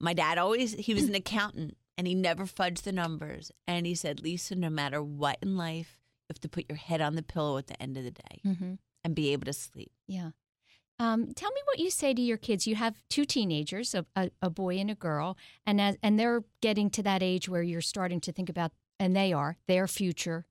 [0.00, 3.52] My dad always, he was an accountant and he never fudged the numbers.
[3.66, 7.00] And he said, Lisa, no matter what in life, you have to put your head
[7.00, 8.74] on the pillow at the end of the day mm-hmm.
[9.02, 9.92] and be able to sleep.
[10.06, 10.30] Yeah.
[10.98, 12.66] Um, tell me what you say to your kids.
[12.66, 16.44] You have two teenagers, a, a, a boy and a girl, and as, and they're
[16.60, 20.46] getting to that age where you're starting to think about, and they are their future,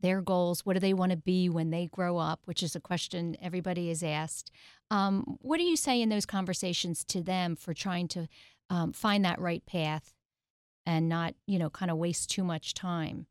[0.00, 0.64] their goals.
[0.64, 2.42] What do they want to be when they grow up?
[2.44, 4.52] Which is a question everybody is asked.
[4.88, 8.28] Um, what do you say in those conversations to them for trying to
[8.70, 10.14] um, find that right path
[10.88, 13.26] and not, you know, kind of waste too much time?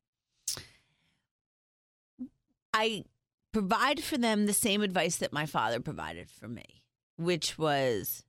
[2.71, 3.05] I
[3.51, 6.83] provide for them the same advice that my father provided for me,
[7.17, 8.23] which was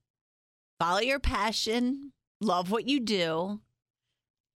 [0.79, 2.11] follow your passion,
[2.41, 3.61] love what you do,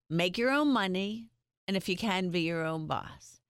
[0.10, 1.30] make your own money,
[1.68, 3.42] and if you can, be your own boss.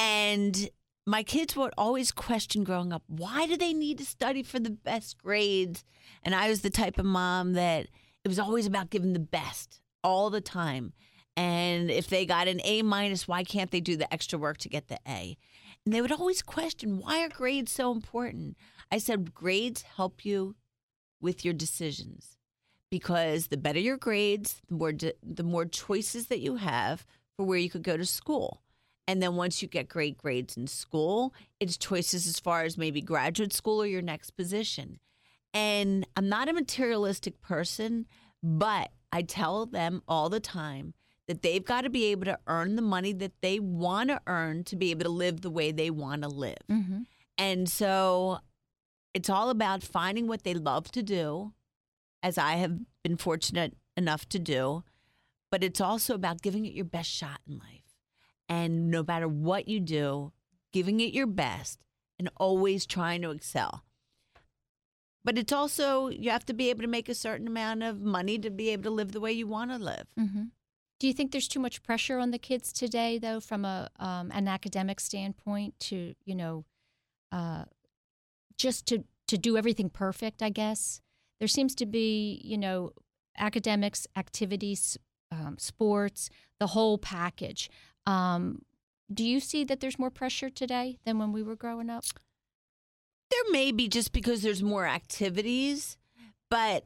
[0.00, 0.68] And
[1.06, 4.70] my kids would always question growing up why do they need to study for the
[4.70, 5.84] best grades?
[6.24, 7.86] And I was the type of mom that
[8.24, 10.92] it was always about giving the best all the time.
[11.36, 14.68] And if they got an A minus, why can't they do the extra work to
[14.68, 15.36] get the A?
[15.84, 18.56] And they would always question, why are grades so important?
[18.90, 20.54] I said, grades help you
[21.20, 22.38] with your decisions
[22.88, 27.04] because the better your grades, the more the more choices that you have
[27.36, 28.62] for where you could go to school.
[29.08, 33.00] And then once you get great grades in school, it's choices as far as maybe
[33.00, 35.00] graduate school or your next position.
[35.52, 38.06] And I'm not a materialistic person,
[38.42, 40.94] but I tell them all the time
[41.26, 44.64] that they've got to be able to earn the money that they want to earn
[44.64, 46.58] to be able to live the way they want to live.
[46.70, 47.00] Mm-hmm.
[47.38, 48.38] And so
[49.14, 51.52] it's all about finding what they love to do,
[52.22, 54.84] as I have been fortunate enough to do.
[55.50, 57.96] But it's also about giving it your best shot in life.
[58.48, 60.32] And no matter what you do,
[60.72, 61.80] giving it your best
[62.18, 63.84] and always trying to excel.
[65.26, 68.38] But it's also, you have to be able to make a certain amount of money
[68.38, 70.06] to be able to live the way you want to live.
[70.18, 70.44] Mm-hmm.
[71.00, 74.30] Do you think there's too much pressure on the kids today, though, from a um,
[74.32, 76.64] an academic standpoint, to you know,
[77.32, 77.64] uh,
[78.56, 80.42] just to to do everything perfect?
[80.42, 81.02] I guess
[81.40, 82.92] there seems to be, you know,
[83.36, 84.96] academics, activities,
[85.32, 87.68] um, sports, the whole package.
[88.06, 88.62] Um,
[89.12, 92.04] do you see that there's more pressure today than when we were growing up?
[93.36, 95.98] There may be just because there's more activities,
[96.50, 96.84] but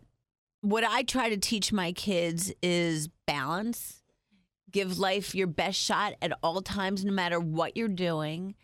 [0.62, 4.00] what I try to teach my kids is balance
[4.70, 8.54] give life your best shot at all times, no matter what you're doing.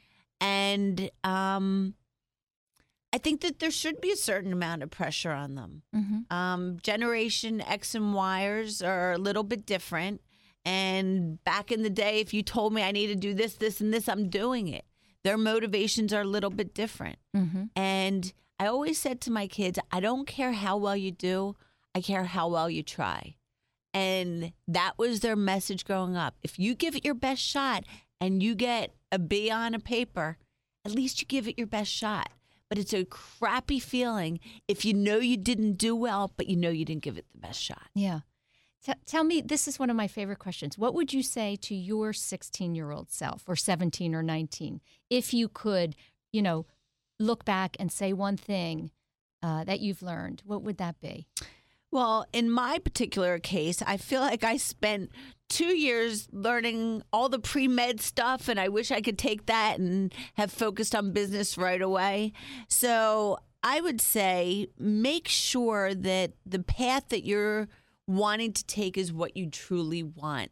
[0.41, 1.95] And um,
[3.13, 5.83] I think that there should be a certain amount of pressure on them.
[5.95, 6.37] Mm-hmm.
[6.37, 10.21] Um, Generation X and Y's are a little bit different.
[10.65, 13.81] And back in the day, if you told me I need to do this, this,
[13.81, 14.85] and this, I'm doing it.
[15.27, 17.19] Their motivations are a little bit different.
[17.37, 17.65] Mm-hmm.
[17.75, 21.57] And I always said to my kids, I don't care how well you do,
[21.97, 23.35] I care how well you try.
[23.93, 26.37] And that was their message growing up.
[26.45, 27.83] If you give it your best shot
[28.21, 30.39] and you get a B on a paper,
[30.85, 32.31] at least you give it your best shot.
[32.69, 36.71] But it's a crappy feeling if you know you didn't do well, but you know
[36.71, 37.89] you didn't give it the best shot.
[37.97, 38.21] Yeah.
[38.87, 40.79] T- tell me, this is one of my favorite questions.
[40.79, 45.35] What would you say to your 16 year old self, or 17 or 19, if
[45.35, 45.97] you could,
[46.33, 46.67] you know,
[47.19, 48.93] look back and say one thing
[49.43, 50.43] uh, that you've learned?
[50.47, 51.27] What would that be?
[51.91, 55.11] Well, in my particular case, I feel like I spent
[55.49, 59.81] two years learning all the pre med stuff, and I wish I could take that
[59.81, 62.33] and have focused on business right away.
[62.69, 67.67] So I would say make sure that the path that you're
[68.07, 70.51] wanting to take is what you truly want,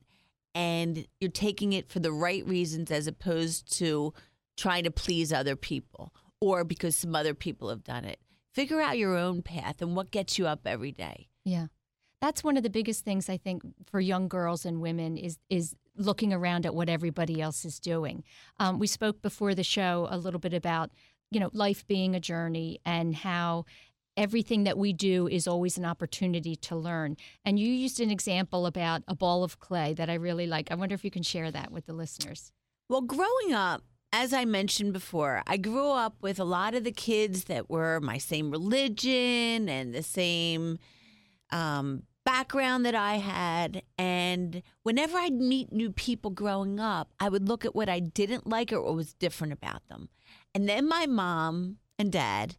[0.55, 4.12] and you're taking it for the right reasons as opposed to
[4.57, 8.21] trying to please other people or because some other people have done it.
[8.53, 11.29] Figure out your own path and what gets you up every day.
[11.45, 11.67] Yeah.
[12.21, 15.75] That's one of the biggest things I think for young girls and women is is
[15.97, 18.25] looking around at what everybody else is doing.
[18.59, 20.90] Um, we spoke before the show a little bit about
[21.31, 23.64] you know life being a journey and how
[24.16, 27.16] everything that we do is always an opportunity to learn.
[27.44, 30.70] And you used an example about a ball of clay that I really like.
[30.70, 32.53] I wonder if you can share that with the listeners.
[32.88, 36.92] Well, growing up, as I mentioned before, I grew up with a lot of the
[36.92, 40.79] kids that were my same religion and the same
[41.50, 43.83] um, background that I had.
[43.98, 48.46] And whenever I'd meet new people growing up, I would look at what I didn't
[48.46, 50.09] like or what was different about them.
[50.55, 52.57] And then my mom and dad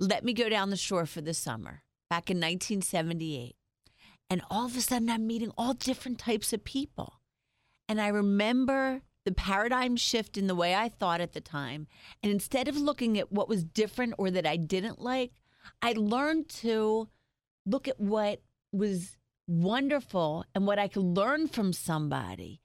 [0.00, 3.56] let me go down the shore for the summer back in 1978.
[4.30, 7.20] And all of a sudden, I'm meeting all different types of people.
[7.88, 11.86] And I remember the paradigm shift in the way I thought at the time.
[12.22, 15.32] And instead of looking at what was different or that I didn't like,
[15.82, 17.08] I learned to
[17.66, 18.40] look at what
[18.72, 22.60] was wonderful and what I could learn from somebody.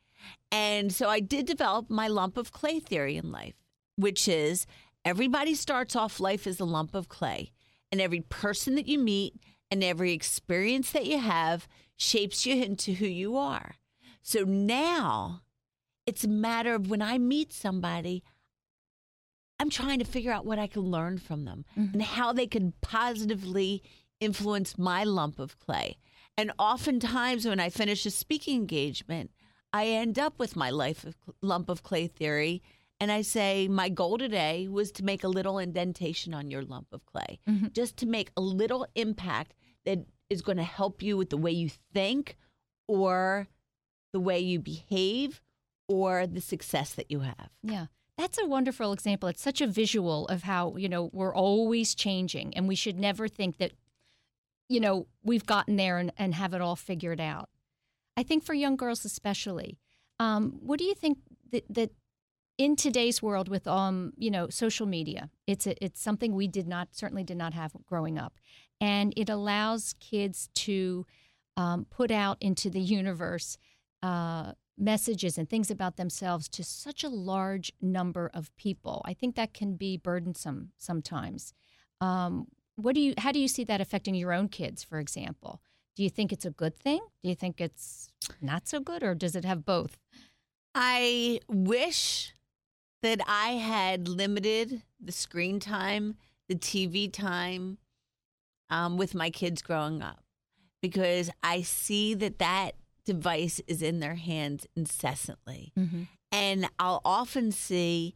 [0.52, 3.56] And so I did develop my lump of clay theory in life,
[3.96, 4.66] which is
[5.06, 7.52] everybody starts off life as a lump of clay.
[7.92, 9.34] And every person that you meet
[9.72, 13.76] and every experience that you have shapes you into who you are.
[14.22, 15.42] So now
[16.06, 18.24] it's a matter of when I meet somebody,
[19.60, 21.94] I'm trying to figure out what I can learn from them mm-hmm.
[21.94, 23.84] and how they can positively
[24.20, 25.98] influence my lump of clay.
[26.38, 29.32] And oftentimes, when I finish a speaking engagement,
[29.74, 32.64] I end up with my life of lump of clay theory.
[33.00, 36.88] And I say, my goal today was to make a little indentation on your lump
[36.92, 37.68] of clay, mm-hmm.
[37.72, 39.54] just to make a little impact
[39.86, 42.38] that is going to help you with the way you think
[42.88, 43.48] or
[44.12, 45.42] the way you behave
[45.88, 47.50] or the success that you have.
[47.64, 47.86] Yeah.
[48.18, 49.30] That's a wonderful example.
[49.30, 53.30] It's such a visual of how, you know, we're always changing and we should never
[53.30, 53.72] think that,
[54.68, 57.50] you know, we've gotten there and, and have it all figured out.
[58.18, 59.78] I think for young girls especially,
[60.20, 61.20] um, what do you think
[61.52, 61.92] that, that
[62.60, 66.68] in today's world with um you know social media it's a, it's something we did
[66.68, 68.34] not certainly did not have growing up.
[68.80, 71.06] And it allows kids to
[71.58, 73.58] um, put out into the universe
[74.04, 79.02] uh, messages and things about themselves to such a large number of people.
[79.06, 81.54] I think that can be burdensome sometimes.
[82.00, 85.62] Um, what do you how do you see that affecting your own kids for example?
[85.96, 87.00] Do you think it's a good thing?
[87.24, 89.98] Do you think it's not so good or does it have both?
[90.74, 92.34] I wish
[93.02, 96.16] that I had limited the screen time,
[96.48, 97.78] the TV time
[98.70, 100.24] um, with my kids growing up
[100.82, 102.76] because I see that that
[103.06, 105.72] device is in their hands incessantly.
[105.78, 106.04] Mm-hmm.
[106.32, 108.14] And I'll often see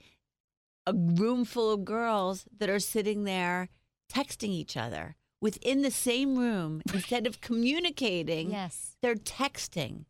[0.86, 3.70] a room full of girls that are sitting there
[4.12, 8.52] texting each other within the same room instead of communicating.
[8.52, 10.06] yes They're texting.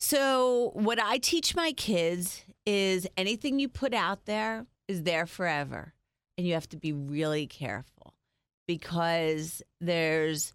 [0.00, 5.92] So, what I teach my kids is anything you put out there is there forever.
[6.38, 8.14] And you have to be really careful
[8.66, 10.54] because there's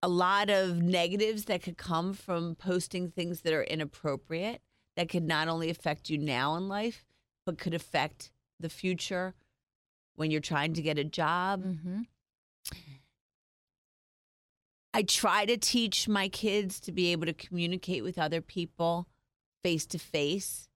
[0.00, 4.62] a lot of negatives that could come from posting things that are inappropriate
[4.96, 7.04] that could not only affect you now in life,
[7.44, 9.34] but could affect the future
[10.14, 11.64] when you're trying to get a job.
[11.64, 12.02] mm-hmm.
[14.94, 19.06] I try to teach my kids to be able to communicate with other people
[19.62, 20.68] face to face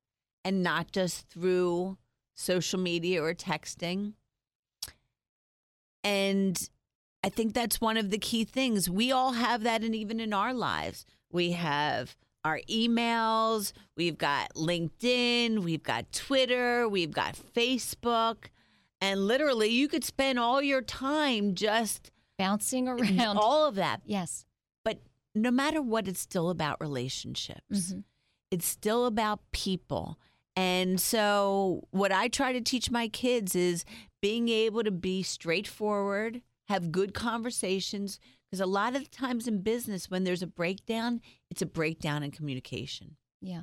[0.45, 1.99] and not just through
[2.35, 4.13] social media or texting.
[6.05, 6.69] And
[7.25, 8.91] I think that's one of the key things.
[8.91, 14.53] We all have that, and even in our lives, we have our emails, we've got
[14.55, 18.47] LinkedIn, we've got Twitter, we've got Facebook.
[19.01, 22.11] And literally, you could spend all your time just
[22.47, 24.01] bouncing around all of that.
[24.05, 24.45] yes
[24.85, 24.99] But
[25.35, 27.93] no matter what, it's still about relationships.
[27.93, 28.05] Mhm.
[28.51, 30.19] It's still about people.
[30.55, 33.85] And so, what I try to teach my kids is
[34.21, 38.19] being able to be straightforward, have good conversations.
[38.45, 42.23] Because a lot of the times in business, when there's a breakdown, it's a breakdown
[42.23, 43.17] in communication.
[43.41, 43.63] Yeah.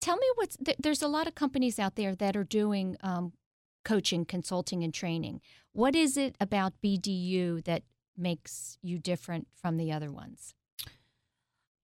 [0.00, 3.32] Tell me what's th- there's a lot of companies out there that are doing um,
[3.84, 5.40] coaching, consulting, and training.
[5.72, 7.84] What is it about BDU that
[8.18, 10.54] makes you different from the other ones?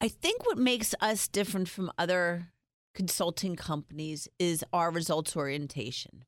[0.01, 2.53] I think what makes us different from other
[2.95, 6.25] consulting companies is our results orientation.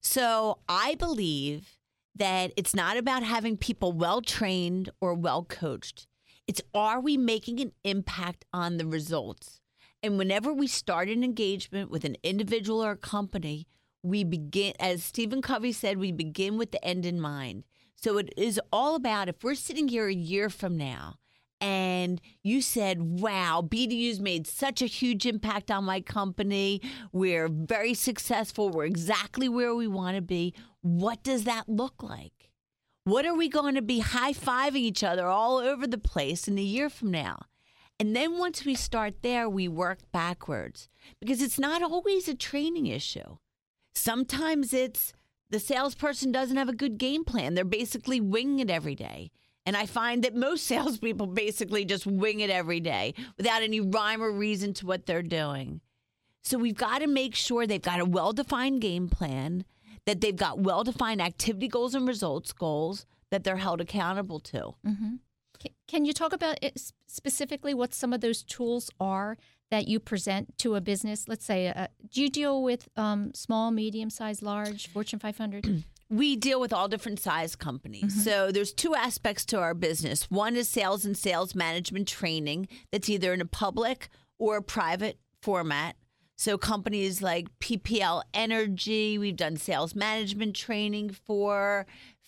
[0.00, 1.78] So I believe
[2.14, 6.06] that it's not about having people well trained or well coached.
[6.46, 9.60] It's are we making an impact on the results?
[10.02, 13.66] And whenever we start an engagement with an individual or a company,
[14.02, 17.64] we begin, as Stephen Covey said, we begin with the end in mind.
[18.00, 21.16] So it is all about if we're sitting here a year from now
[21.60, 26.80] and you said, wow, BDU's made such a huge impact on my company.
[27.12, 28.70] We're very successful.
[28.70, 30.54] We're exactly where we want to be.
[30.80, 32.50] What does that look like?
[33.02, 36.56] What are we going to be high fiving each other all over the place in
[36.56, 37.46] a year from now?
[37.98, 40.88] And then once we start there, we work backwards
[41.20, 43.38] because it's not always a training issue.
[43.92, 45.14] Sometimes it's
[45.50, 47.54] the salesperson doesn't have a good game plan.
[47.54, 49.30] They're basically winging it every day.
[49.66, 54.22] And I find that most salespeople basically just wing it every day without any rhyme
[54.22, 55.80] or reason to what they're doing.
[56.42, 59.64] So we've got to make sure they've got a well defined game plan,
[60.06, 64.74] that they've got well defined activity goals and results goals that they're held accountable to.
[64.86, 65.14] Mm-hmm.
[65.86, 66.58] Can, you talk about
[67.06, 69.36] specifically what some of those tools are
[69.70, 71.28] that you present to a business?
[71.28, 75.84] Let's say, uh, do you deal with um, small, medium sized, large, Fortune 500?
[76.10, 78.24] we deal with all different size companies.
[78.24, 80.30] So there's two aspects to our business.
[80.30, 84.08] One is sales and sales management training that's either in a public
[84.38, 85.96] or a private format.
[86.36, 91.84] So companies like PPL Energy, we've done sales management training for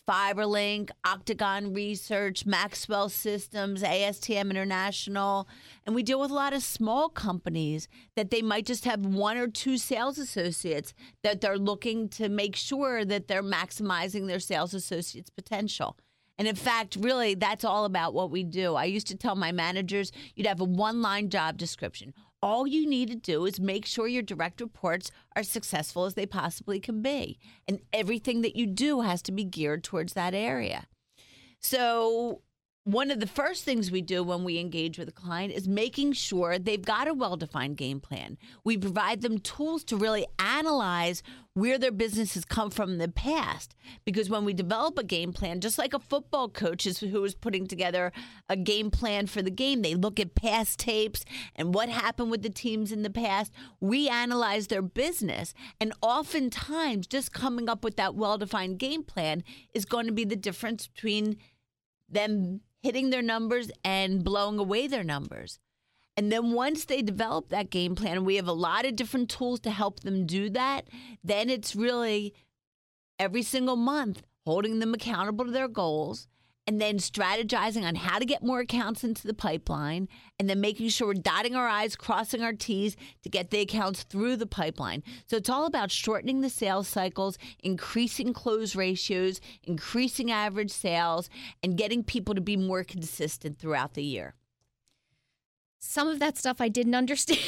[0.09, 5.49] Fiberlink, Octagon Research, Maxwell Systems, ASTM International,
[5.87, 7.87] and we deal with a lot of small companies
[8.17, 12.57] that they might just have one or two sales associates that they're looking to make
[12.57, 15.97] sure that they're maximizing their sales associates' potential.
[16.39, 18.75] And in fact, really, that's all about what we do.
[18.75, 22.15] I used to tell my managers you'd have a one line job description.
[22.43, 26.26] All you need to do is make sure your direct reports are successful as they
[26.26, 27.38] possibly can be.
[27.68, 30.86] And everything that you do has to be geared towards that area.
[31.61, 32.41] So
[32.85, 36.12] one of the first things we do when we engage with a client is making
[36.12, 38.39] sure they've got a well defined game plan.
[38.64, 41.22] We provide them tools to really analyze
[41.53, 43.74] where their business has come from in the past.
[44.07, 47.35] Because when we develop a game plan, just like a football coach is who is
[47.35, 48.12] putting together
[48.49, 51.24] a game plan for the game, they look at past tapes
[51.55, 53.53] and what happened with the teams in the past.
[53.78, 55.53] We analyze their business.
[55.81, 60.24] And oftentimes, just coming up with that well defined game plan is going to be
[60.24, 61.37] the difference between
[62.09, 65.59] them hitting their numbers and blowing away their numbers.
[66.16, 69.61] And then once they develop that game plan, we have a lot of different tools
[69.61, 70.89] to help them do that,
[71.22, 72.35] then it's really
[73.18, 76.26] every single month holding them accountable to their goals
[76.71, 80.07] and then strategizing on how to get more accounts into the pipeline
[80.39, 84.05] and then making sure we're dotting our I's, crossing our T's to get the accounts
[84.05, 85.03] through the pipeline.
[85.27, 91.29] So it's all about shortening the sales cycles, increasing close ratios, increasing average sales,
[91.61, 94.37] and getting people to be more consistent throughout the year.
[95.83, 97.41] Some of that stuff I didn't understand,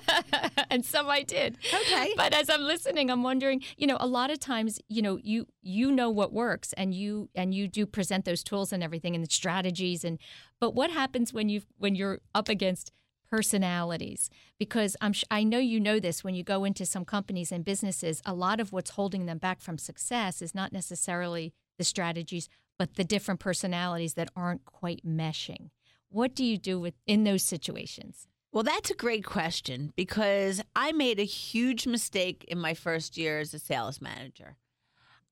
[0.70, 1.56] and some I did.
[1.72, 2.12] Okay.
[2.14, 5.46] But as I'm listening, I'm wondering, you know, a lot of times, you know, you
[5.62, 9.24] you know what works, and you and you do present those tools and everything and
[9.24, 10.18] the strategies, and
[10.60, 12.92] but what happens when you when you're up against
[13.30, 14.28] personalities
[14.58, 18.20] because I'm I know you know this when you go into some companies and businesses
[18.26, 22.94] a lot of what's holding them back from success is not necessarily the strategies but
[22.96, 25.70] the different personalities that aren't quite meshing
[26.10, 28.26] what do you do with in those situations?
[28.52, 33.38] Well, that's a great question because I made a huge mistake in my first year
[33.38, 34.56] as a sales manager.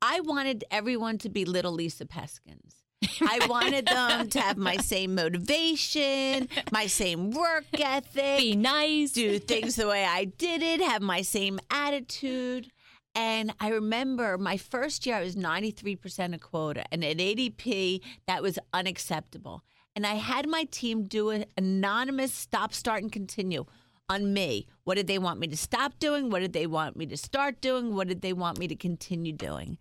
[0.00, 2.76] I wanted everyone to be little Lisa Peskins.
[3.20, 9.40] I wanted them to have my same motivation, my same work ethic, be nice, do
[9.40, 12.70] things the way I did it, have my same attitude.
[13.16, 16.84] And I remember my first year, I was 93% of quota.
[16.92, 19.64] And at ADP, that was unacceptable
[19.98, 23.64] and I had my team do an anonymous stop, start, and continue
[24.08, 24.68] on me.
[24.84, 26.30] What did they want me to stop doing?
[26.30, 27.96] What did they want me to start doing?
[27.96, 29.76] What did they want me to continue doing?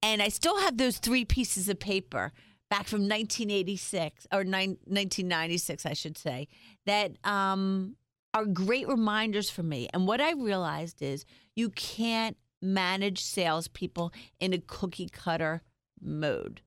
[0.00, 2.32] And I still have those three pieces of paper
[2.70, 6.46] back from 1986 or 1996, I should say,
[6.86, 7.96] that um,
[8.34, 9.88] are great reminders for me.
[9.92, 11.24] And what I realized is
[11.56, 15.62] you can't manage salespeople in a cookie cutter
[16.00, 16.60] mode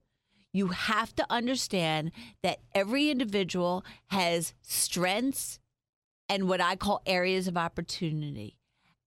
[0.54, 2.12] you have to understand
[2.44, 5.60] that every individual has strengths
[6.28, 8.58] and what I call areas of opportunity.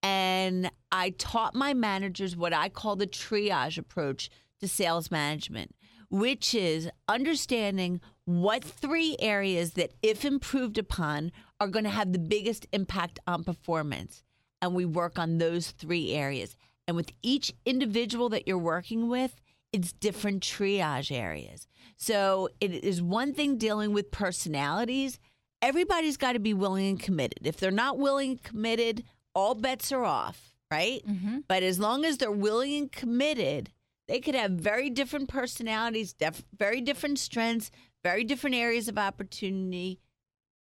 [0.02, 4.28] And I taught my managers what I call the triage approach
[4.60, 5.74] to sales management,
[6.10, 12.18] which is understanding what three areas that, if improved upon, are going to have the
[12.18, 14.22] biggest impact on performance.
[14.60, 16.56] And we work on those three areas.
[16.86, 19.40] And with each individual that you're working with,
[19.74, 21.66] it's different triage areas.
[21.96, 25.18] So it is one thing dealing with personalities.
[25.60, 27.44] Everybody's got to be willing and committed.
[27.44, 29.02] If they're not willing and committed,
[29.34, 31.02] all bets are off, right?
[31.04, 31.38] Mm-hmm.
[31.48, 33.72] But as long as they're willing and committed,
[34.06, 37.72] they could have very different personalities, def- very different strengths,
[38.04, 39.98] very different areas of opportunity,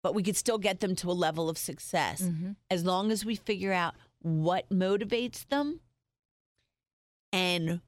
[0.03, 2.51] but we could still get them to a level of success mm-hmm.
[2.69, 5.79] as long as we figure out what motivates them
[7.33, 7.81] and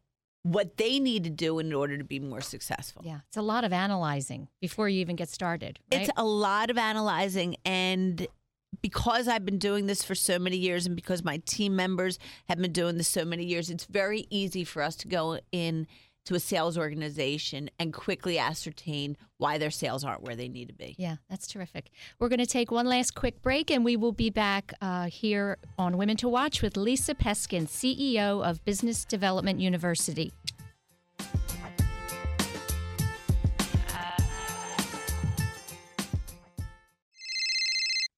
[0.43, 3.03] what they need to do in order to be more successful.
[3.05, 5.79] Yeah, it's a lot of analyzing before you even get started.
[5.91, 6.01] Right?
[6.01, 7.57] It's a lot of analyzing.
[7.63, 8.27] And
[8.81, 12.17] because I've been doing this for so many years and because my team members
[12.49, 15.87] have been doing this so many years, it's very easy for us to go in
[16.25, 20.73] to a sales organization and quickly ascertain why their sales aren't where they need to
[20.73, 20.95] be.
[20.97, 21.91] Yeah, that's terrific.
[22.19, 25.57] We're going to take one last quick break and we will be back uh, here
[25.77, 30.31] on Women to Watch with Lisa Peskin, CEO of Business Development University.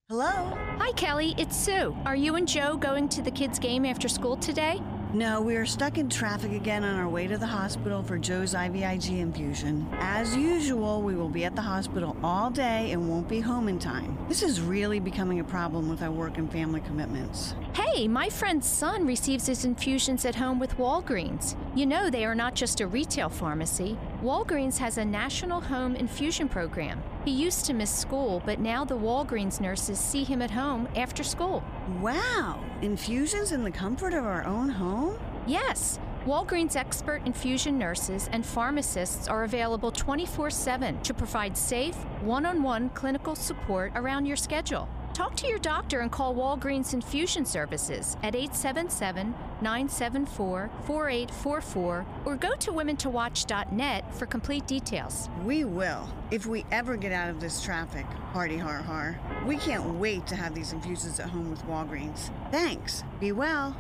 [0.09, 0.55] Hello?
[0.77, 1.33] Hi, Kelly.
[1.39, 1.95] It's Sue.
[2.05, 4.79] Are you and Joe going to the kids' game after school today?
[5.13, 8.55] No, we are stuck in traffic again on our way to the hospital for Joe's
[8.55, 9.87] IVIG infusion.
[9.99, 13.77] As usual, we will be at the hospital all day and won't be home in
[13.77, 14.17] time.
[14.27, 17.53] This is really becoming a problem with our work and family commitments.
[17.75, 21.55] Hey, my friend's son receives his infusions at home with Walgreens.
[21.75, 23.99] You know, they are not just a retail pharmacy.
[24.23, 27.03] Walgreens has a national home infusion program.
[27.23, 31.23] He used to miss school, but now the Walgreens nurses see him at home after
[31.23, 31.63] school.
[32.01, 32.59] Wow!
[32.81, 35.02] Infusions in the comfort of our own home?
[35.47, 35.99] Yes.
[36.25, 42.63] Walgreens expert infusion nurses and pharmacists are available 24 7 to provide safe, one on
[42.63, 44.87] one clinical support around your schedule.
[45.13, 52.55] Talk to your doctor and call Walgreens Infusion Services at 877 974 4844 or go
[52.55, 55.29] to womentowatch.net for complete details.
[55.45, 58.05] We will, if we ever get out of this traffic.
[58.31, 59.19] Hardy har har.
[59.45, 62.31] We can't wait to have these infusions at home with Walgreens.
[62.49, 63.03] Thanks.
[63.19, 63.77] Be well.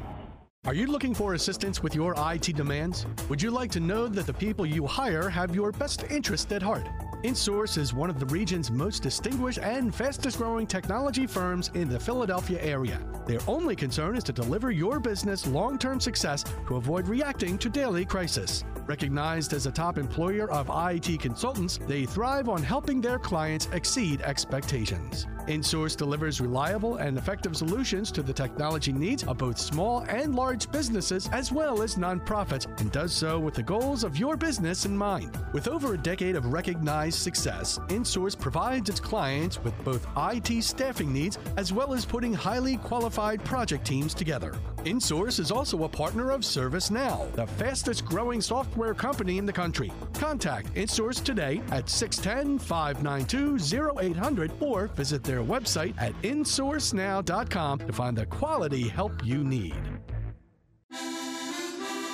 [0.65, 3.05] Are you looking for assistance with your IT demands?
[3.27, 6.61] Would you like to know that the people you hire have your best interest at
[6.61, 6.87] heart?
[7.25, 11.99] InSource is one of the region's most distinguished and fastest growing technology firms in the
[11.99, 13.01] Philadelphia area.
[13.27, 17.67] Their only concern is to deliver your business long term success to avoid reacting to
[17.67, 18.63] daily crisis.
[18.87, 24.21] Recognized as a top employer of IT consultants, they thrive on helping their clients exceed
[24.21, 25.27] expectations.
[25.47, 30.71] InSource delivers reliable and effective solutions to the technology needs of both small and large
[30.71, 34.95] businesses as well as nonprofits and does so with the goals of your business in
[34.95, 35.37] mind.
[35.51, 41.11] With over a decade of recognized success, InSource provides its clients with both IT staffing
[41.11, 44.53] needs as well as putting highly qualified project teams together.
[44.85, 49.91] InSource is also a partner of ServiceNow, the fastest growing software company in the country.
[50.13, 53.57] Contact InSource today at 610 592
[53.97, 59.75] 0800 or visit their website at insourcenow.com to find the quality help you need.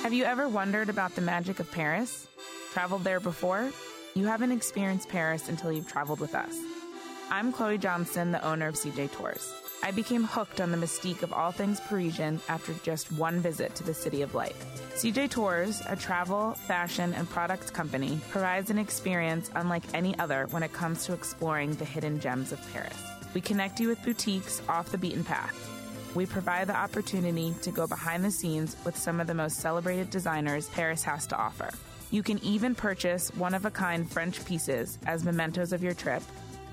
[0.02, 2.26] Have you ever wondered about the magic of Paris?
[2.72, 3.70] Traveled there before?
[4.14, 6.56] You haven't experienced Paris until you've traveled with us.
[7.30, 9.52] I'm Chloe Johnston, the owner of CJ Tours.
[9.82, 13.84] I became hooked on the mystique of all things Parisian after just one visit to
[13.84, 14.56] the City of Light.
[14.94, 20.62] CJ Tours, a travel, fashion, and product company, provides an experience unlike any other when
[20.62, 23.09] it comes to exploring the hidden gems of Paris.
[23.34, 25.68] We connect you with boutiques off the beaten path.
[26.14, 30.10] We provide the opportunity to go behind the scenes with some of the most celebrated
[30.10, 31.70] designers Paris has to offer.
[32.10, 36.22] You can even purchase one of a kind French pieces as mementos of your trip,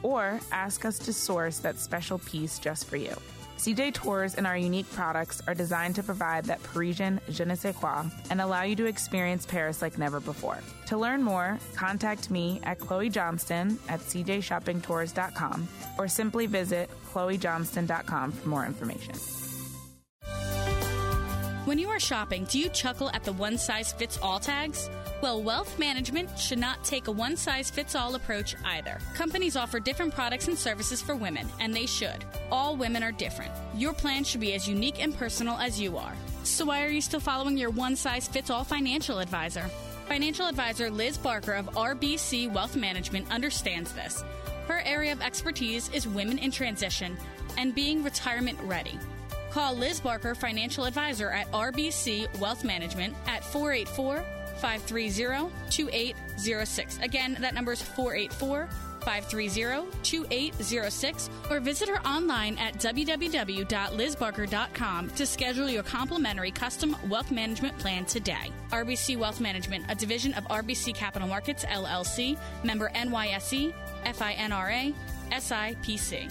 [0.02, 3.16] or ask us to source that special piece just for you.
[3.58, 7.76] CJ Tours and our unique products are designed to provide that Parisian je ne sais
[7.76, 10.60] quoi and allow you to experience Paris like never before.
[10.88, 18.50] To learn more, contact me at Chloe Johnston at cjshoppingtours.com or simply visit chloejohnston.com for
[18.50, 19.16] more information.
[21.66, 24.90] When you are shopping, do you chuckle at the one size fits all tags?
[25.22, 29.00] Well, wealth management should not take a one size fits all approach either.
[29.16, 32.24] Companies offer different products and services for women, and they should.
[32.52, 33.52] All women are different.
[33.76, 36.16] Your plan should be as unique and personal as you are.
[36.44, 39.70] So, why are you still following your one size fits all financial advisor?
[40.08, 44.24] Financial advisor Liz Barker of RBC Wealth Management understands this.
[44.68, 47.18] Her area of expertise is women in transition
[47.58, 48.98] and being retirement ready.
[49.52, 54.24] Call Liz Barker, financial advisor at RBC Wealth Management at 484
[54.60, 57.00] 530 2806.
[57.02, 58.70] Again, that number is 484
[59.08, 67.80] 530 2806 or visit her online at www.lizbarker.com to schedule your complimentary custom wealth management
[67.80, 68.52] plan today.
[68.72, 74.94] RBC Wealth Management, a division of RBC Capital Markets LLC, member NYSE, FINRA,
[75.32, 76.30] SIPC.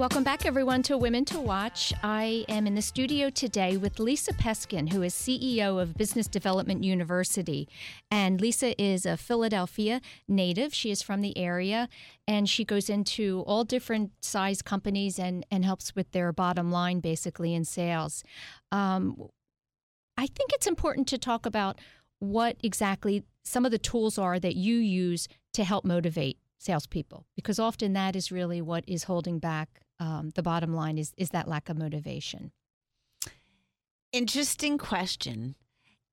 [0.00, 1.92] Welcome back, everyone, to Women to Watch.
[2.02, 6.82] I am in the studio today with Lisa Peskin, who is CEO of Business Development
[6.82, 7.68] University.
[8.10, 10.72] And Lisa is a Philadelphia native.
[10.72, 11.86] She is from the area,
[12.26, 17.00] and she goes into all different size companies and, and helps with their bottom line,
[17.00, 18.24] basically, in sales.
[18.72, 19.28] Um,
[20.16, 21.78] I think it's important to talk about
[22.20, 27.58] what exactly some of the tools are that you use to help motivate salespeople because
[27.58, 31.46] often that is really what is holding back um, the bottom line is is that
[31.46, 32.50] lack of motivation.
[34.12, 35.54] Interesting question.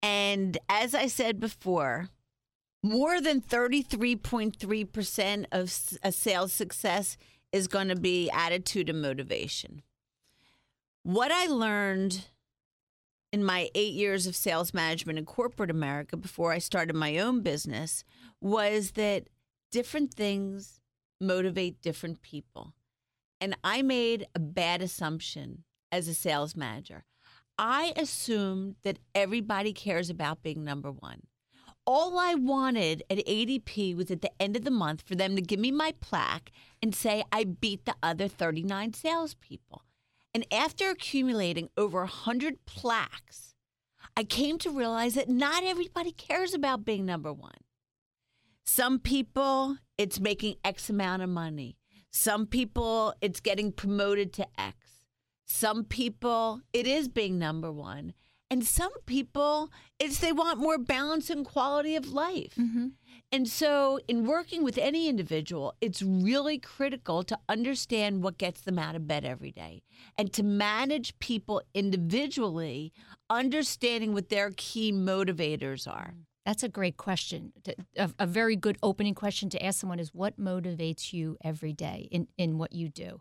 [0.04, 2.10] And as i said before
[2.84, 7.18] more than 33.3% of a sales success
[7.52, 9.82] is going to be attitude and motivation.
[11.02, 12.28] What i learned
[13.34, 17.42] in my eight years of sales management in corporate america before i started my own
[17.42, 18.06] business
[18.40, 19.28] was that
[19.72, 20.80] different things
[21.20, 22.74] motivate different people.
[23.40, 27.06] And I made a bad assumption as a sales manager.
[27.58, 31.22] I assumed that everybody cares about being number one.
[31.86, 35.42] All I wanted at ADP was at the end of the month for them to
[35.42, 39.84] give me my plaque and say I beat the other 39 salespeople.
[40.34, 43.56] And after accumulating over 100 plaques,
[44.16, 47.58] I came to realize that not everybody cares about being number one.
[48.66, 51.77] Some people, it's making X amount of money.
[52.12, 54.76] Some people, it's getting promoted to X.
[55.46, 58.14] Some people, it is being number one.
[58.50, 62.56] And some people, it's they want more balance and quality of life.
[62.58, 62.88] Mm-hmm.
[63.32, 68.80] And so, in working with any individual, it's really critical to understand what gets them
[68.80, 69.82] out of bed every day
[70.18, 72.94] and to manage people individually,
[73.30, 76.14] understanding what their key motivators are.
[76.48, 77.52] That's a great question.
[77.98, 82.08] A, a very good opening question to ask someone is what motivates you every day
[82.10, 83.20] in, in what you do?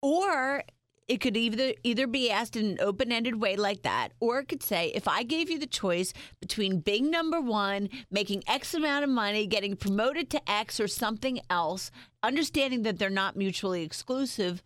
[0.00, 0.62] Or
[1.08, 4.62] it could either either be asked in an open-ended way like that, or it could
[4.62, 9.10] say, if I gave you the choice between being number one, making X amount of
[9.10, 11.90] money, getting promoted to X or something else,
[12.22, 14.62] understanding that they're not mutually exclusive,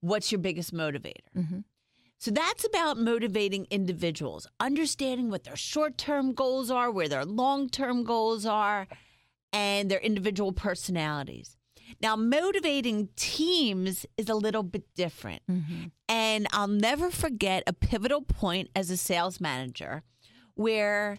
[0.00, 1.24] what's your biggest motivator?
[1.34, 1.60] Mm-hmm.
[2.18, 7.68] So that's about motivating individuals, understanding what their short term goals are, where their long
[7.68, 8.88] term goals are,
[9.52, 11.56] and their individual personalities.
[12.00, 15.42] Now, motivating teams is a little bit different.
[15.48, 15.84] Mm-hmm.
[16.08, 20.02] And I'll never forget a pivotal point as a sales manager
[20.54, 21.18] where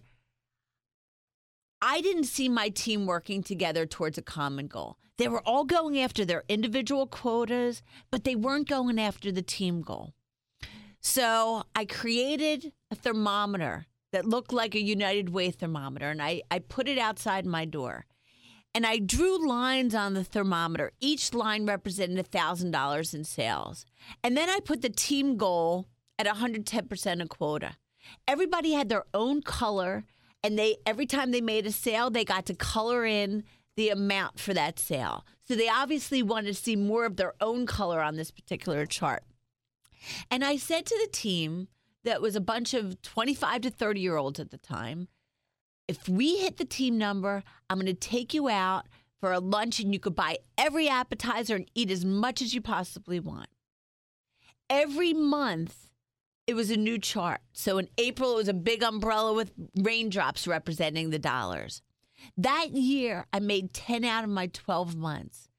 [1.81, 4.97] I didn't see my team working together towards a common goal.
[5.17, 7.81] They were all going after their individual quotas,
[8.11, 10.13] but they weren't going after the team goal.
[10.99, 16.59] So I created a thermometer that looked like a United Way thermometer, and I, I
[16.59, 18.05] put it outside my door.
[18.73, 20.91] And I drew lines on the thermometer.
[20.99, 23.85] Each line represented $1,000 in sales.
[24.23, 25.87] And then I put the team goal
[26.19, 27.75] at 110% of quota.
[28.27, 30.05] Everybody had their own color,
[30.43, 33.43] and they every time they made a sale, they got to color in
[33.75, 35.25] the amount for that sale.
[35.47, 39.23] So they obviously wanted to see more of their own color on this particular chart.
[40.29, 41.67] And I said to the team
[42.03, 45.07] that was a bunch of 25 to 30 year olds at the time,
[45.87, 48.87] if we hit the team number, I'm going to take you out
[49.19, 52.61] for a lunch and you could buy every appetizer and eat as much as you
[52.61, 53.49] possibly want.
[54.69, 55.87] Every month,
[56.45, 57.41] it was a new chart.
[57.53, 61.81] So in April, it was a big umbrella with raindrops representing the dollars.
[62.37, 65.49] That year, I made 10 out of my 12 months.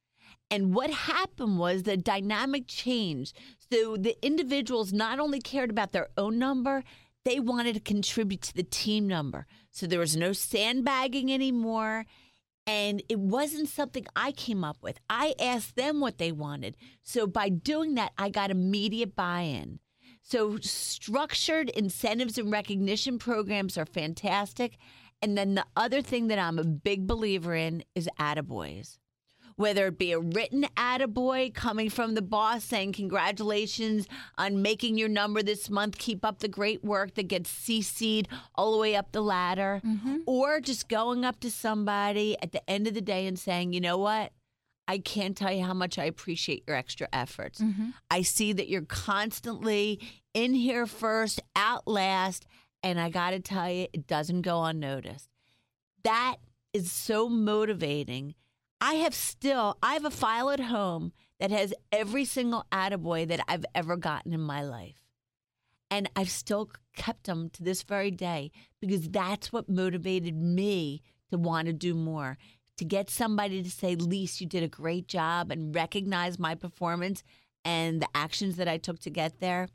[0.51, 3.37] And what happened was the dynamic changed.
[3.71, 6.85] So the individuals not only cared about their own number,
[7.25, 9.47] they wanted to contribute to the team number.
[9.71, 12.07] So there was no sandbagging anymore.
[12.67, 14.99] And it wasn't something I came up with.
[15.09, 16.77] I asked them what they wanted.
[17.03, 19.81] So by doing that, I got immediate buy in.
[20.23, 24.77] So structured incentives and recognition programs are fantastic.
[25.23, 28.99] And then the other thing that I'm a big believer in is attaboys
[29.59, 34.07] whether it be a written attaboy coming from the boss saying, Congratulations
[34.39, 38.73] on making your number this month, keep up the great work that gets CC'd all
[38.73, 40.19] the way up the ladder, mm-hmm.
[40.27, 43.81] or just going up to somebody at the end of the day and saying, You
[43.81, 44.33] know what?
[44.87, 47.61] I can't tell you how much I appreciate your extra efforts.
[47.61, 47.91] Mm-hmm.
[48.11, 50.01] I see that you're constantly
[50.35, 52.47] in here first, out last,
[52.83, 55.29] and I got to tell you, it doesn't go unnoticed.
[56.05, 56.37] That
[56.73, 58.35] is so motivating.
[58.81, 63.41] I have still, I have a file at home that has every single attaboy that
[63.49, 65.03] I've ever gotten in my life.
[65.91, 68.51] And I've still kept them to this very day
[68.81, 72.39] because that's what motivated me to want to do more.
[72.77, 77.25] To get somebody to say, Lise, you did a great job and recognize my performance
[77.65, 79.69] and the actions that I took to get there.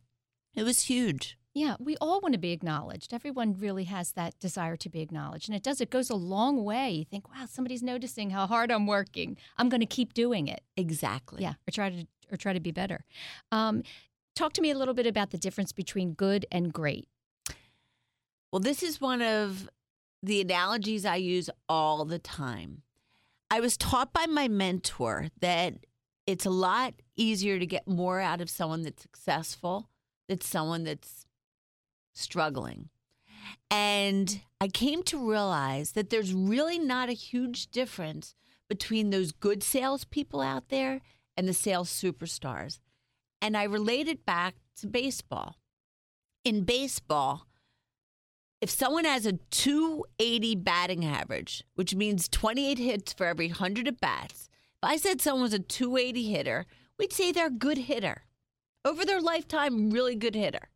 [0.55, 1.37] It was huge.
[1.53, 3.13] Yeah, we all want to be acknowledged.
[3.13, 5.47] Everyone really has that desire to be acknowledged.
[5.47, 6.89] And it does, it goes a long way.
[6.91, 9.37] You think, wow, somebody's noticing how hard I'm working.
[9.57, 10.63] I'm going to keep doing it.
[10.75, 11.43] Exactly.
[11.43, 13.05] Yeah, or try to or try to be better.
[13.51, 13.83] Um,
[14.35, 17.07] talk to me a little bit about the difference between good and great.
[18.51, 19.69] Well, this is one of
[20.23, 22.81] the analogies I use all the time.
[23.51, 25.75] I was taught by my mentor that
[26.25, 29.89] it's a lot easier to get more out of someone that's successful
[30.27, 31.22] than someone that's
[32.13, 32.89] struggling.
[33.69, 38.35] And I came to realize that there's really not a huge difference
[38.69, 41.01] between those good salespeople out there
[41.35, 42.79] and the sales superstars.
[43.41, 45.57] And I related back to baseball.
[46.45, 47.47] In baseball,
[48.61, 53.99] if someone has a 280 batting average, which means 28 hits for every 100 at
[53.99, 54.49] bats,
[54.81, 56.65] if I said someone was a 280 hitter,
[56.97, 58.23] we'd say they're a good hitter.
[58.85, 60.69] Over their lifetime, really good hitter.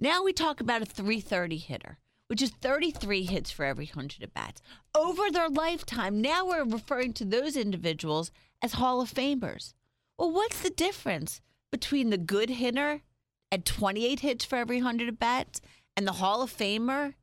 [0.00, 4.32] Now we talk about a 330 hitter, which is 33 hits for every 100 at
[4.32, 4.62] bats.
[4.94, 8.30] Over their lifetime, now we're referring to those individuals
[8.62, 9.74] as Hall of Famers.
[10.16, 11.40] Well, what's the difference
[11.72, 13.02] between the good hitter
[13.50, 15.60] at 28 hits for every 100 at bats
[15.96, 17.14] and the Hall of Famer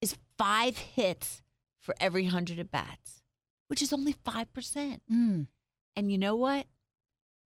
[0.00, 1.42] is five hits
[1.80, 3.20] for every 100 at bats,
[3.68, 5.00] which is only 5%.
[5.12, 5.48] Mm.
[5.96, 6.66] And you know what?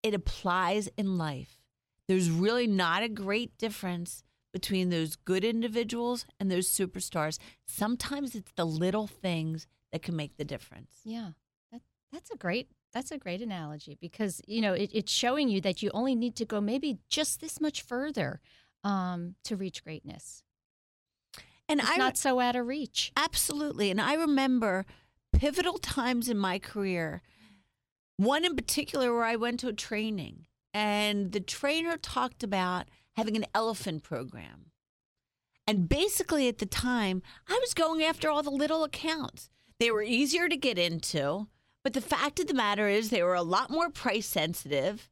[0.05, 1.59] It applies in life.
[2.07, 4.23] There's really not a great difference
[4.57, 7.39] between those good individuals and those superstars.
[7.67, 11.01] Sometimes it's the little things that can make the difference.
[11.05, 11.33] Yeah,
[11.71, 15.61] that, that's a great that's a great analogy because you know it, it's showing you
[15.61, 18.41] that you only need to go maybe just this much further
[18.83, 20.43] um, to reach greatness.
[21.69, 23.13] And it's I not so out of reach.
[23.15, 23.91] Absolutely.
[23.91, 24.87] And I remember
[25.35, 27.21] pivotal times in my career.
[28.17, 32.87] One in particular where I went to a training and the trainer talked about
[33.17, 34.67] having an elephant program.
[35.67, 39.51] And basically at the time, I was going after all the little accounts.
[39.81, 41.49] They were easier to get into,
[41.83, 45.11] but the fact of the matter is they were a lot more price sensitive.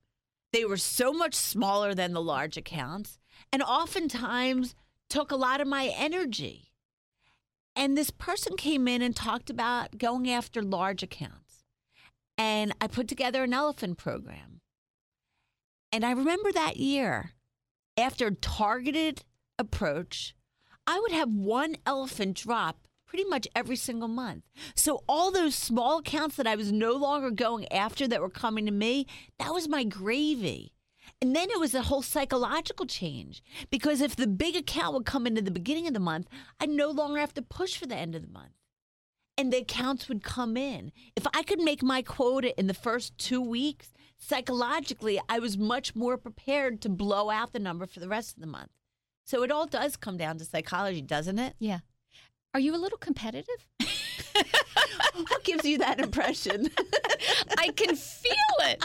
[0.52, 3.18] They were so much smaller than the large accounts
[3.52, 4.74] and oftentimes
[5.10, 6.72] took a lot of my energy.
[7.76, 11.64] And this person came in and talked about going after large accounts.
[12.38, 14.60] And I put together an elephant program.
[15.92, 17.32] And I remember that year,
[17.96, 19.24] after targeted
[19.58, 20.34] approach,
[20.86, 24.42] I would have one elephant drop pretty much every single month.
[24.74, 28.66] So all those small accounts that I was no longer going after that were coming
[28.66, 29.06] to me,
[29.38, 30.72] that was my gravy.
[31.22, 35.26] And then it was a whole psychological change because if the big account would come
[35.26, 36.26] into the beginning of the month,
[36.58, 38.52] I'd no longer have to push for the end of the month.
[39.38, 40.92] And the accounts would come in.
[41.16, 43.93] If I could make my quota in the first two weeks,
[44.26, 48.40] psychologically, I was much more prepared to blow out the number for the rest of
[48.40, 48.70] the month.
[49.26, 51.54] So it all does come down to psychology, doesn't it?
[51.58, 51.80] Yeah.
[52.54, 53.68] Are you a little competitive?
[55.28, 56.70] what gives you that impression?
[57.58, 58.84] I can feel it.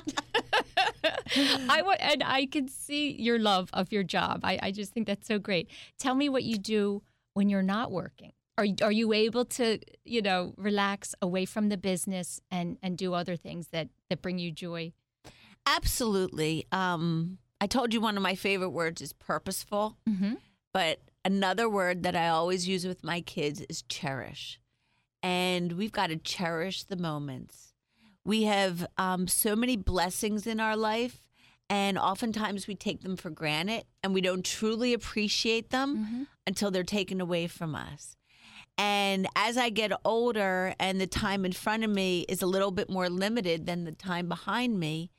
[1.69, 4.41] I w- and I can see your love of your job.
[4.43, 5.69] I, I just think that's so great.
[5.99, 8.33] Tell me what you do when you're not working.
[8.57, 13.13] Are are you able to you know relax away from the business and and do
[13.13, 14.91] other things that that bring you joy?
[15.65, 16.65] Absolutely.
[16.71, 20.35] Um, I told you one of my favorite words is purposeful, mm-hmm.
[20.73, 24.59] but another word that I always use with my kids is cherish.
[25.21, 27.73] And we've got to cherish the moments.
[28.23, 31.27] We have um, so many blessings in our life,
[31.69, 36.23] and oftentimes we take them for granted and we don't truly appreciate them mm-hmm.
[36.47, 38.15] until they're taken away from us.
[38.77, 42.71] And as I get older and the time in front of me is a little
[42.71, 45.11] bit more limited than the time behind me,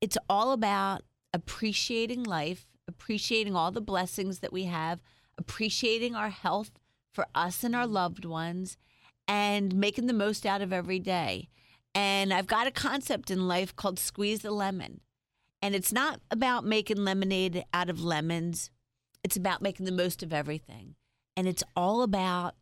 [0.00, 5.00] it's all about appreciating life, appreciating all the blessings that we have,
[5.38, 6.70] appreciating our health
[7.12, 8.76] for us and our loved ones,
[9.28, 11.48] and making the most out of every day.
[11.94, 15.00] And I've got a concept in life called squeeze the lemon.
[15.62, 18.70] And it's not about making lemonade out of lemons,
[19.24, 20.94] it's about making the most of everything.
[21.36, 22.54] And it's all about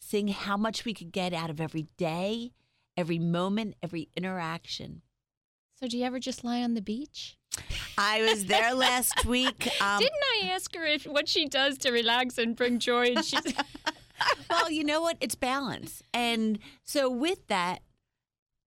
[0.00, 2.52] seeing how much we could get out of every day,
[2.96, 5.02] every moment, every interaction.
[5.82, 7.38] So, do you ever just lie on the beach?
[7.96, 9.66] I was there last week.
[9.80, 13.14] Um, Didn't I ask her if what she does to relax and bring joy?
[13.16, 13.54] And she's
[14.50, 15.16] well, you know what?
[15.20, 17.80] It's balance, and so with that,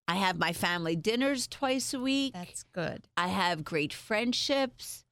[0.08, 2.34] I have my family dinners twice a week.
[2.34, 3.08] That's good.
[3.16, 5.06] I have great friendships.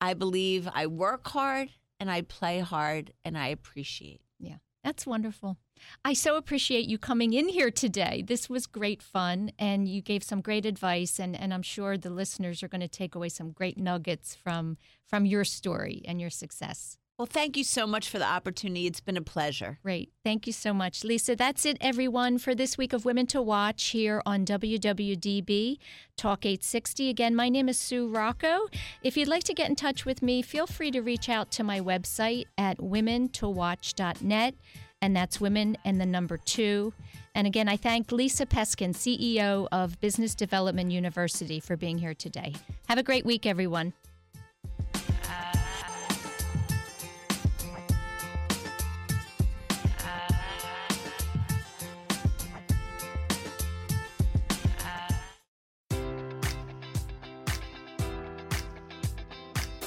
[0.00, 1.70] I believe I work hard
[2.00, 4.20] and I play hard and I appreciate.
[4.38, 5.58] Yeah, that's wonderful.
[6.04, 8.24] I so appreciate you coming in here today.
[8.26, 12.10] This was great fun, and you gave some great advice, and, and I'm sure the
[12.10, 16.30] listeners are going to take away some great nuggets from from your story and your
[16.30, 16.98] success.
[17.18, 18.86] Well, thank you so much for the opportunity.
[18.86, 19.78] It's been a pleasure.
[19.82, 20.12] Great.
[20.22, 21.34] Thank you so much, Lisa.
[21.34, 25.78] That's it, everyone, for this week of Women to Watch here on WWDB
[26.18, 27.08] Talk 860.
[27.08, 28.66] Again, my name is Sue Rocco.
[29.02, 31.64] If you'd like to get in touch with me, feel free to reach out to
[31.64, 34.54] my website at womentowatch.net
[35.02, 36.92] and that's women and the number two.
[37.34, 42.54] And again, I thank Lisa Peskin, CEO of Business Development University, for being here today.
[42.88, 43.92] Have a great week, everyone.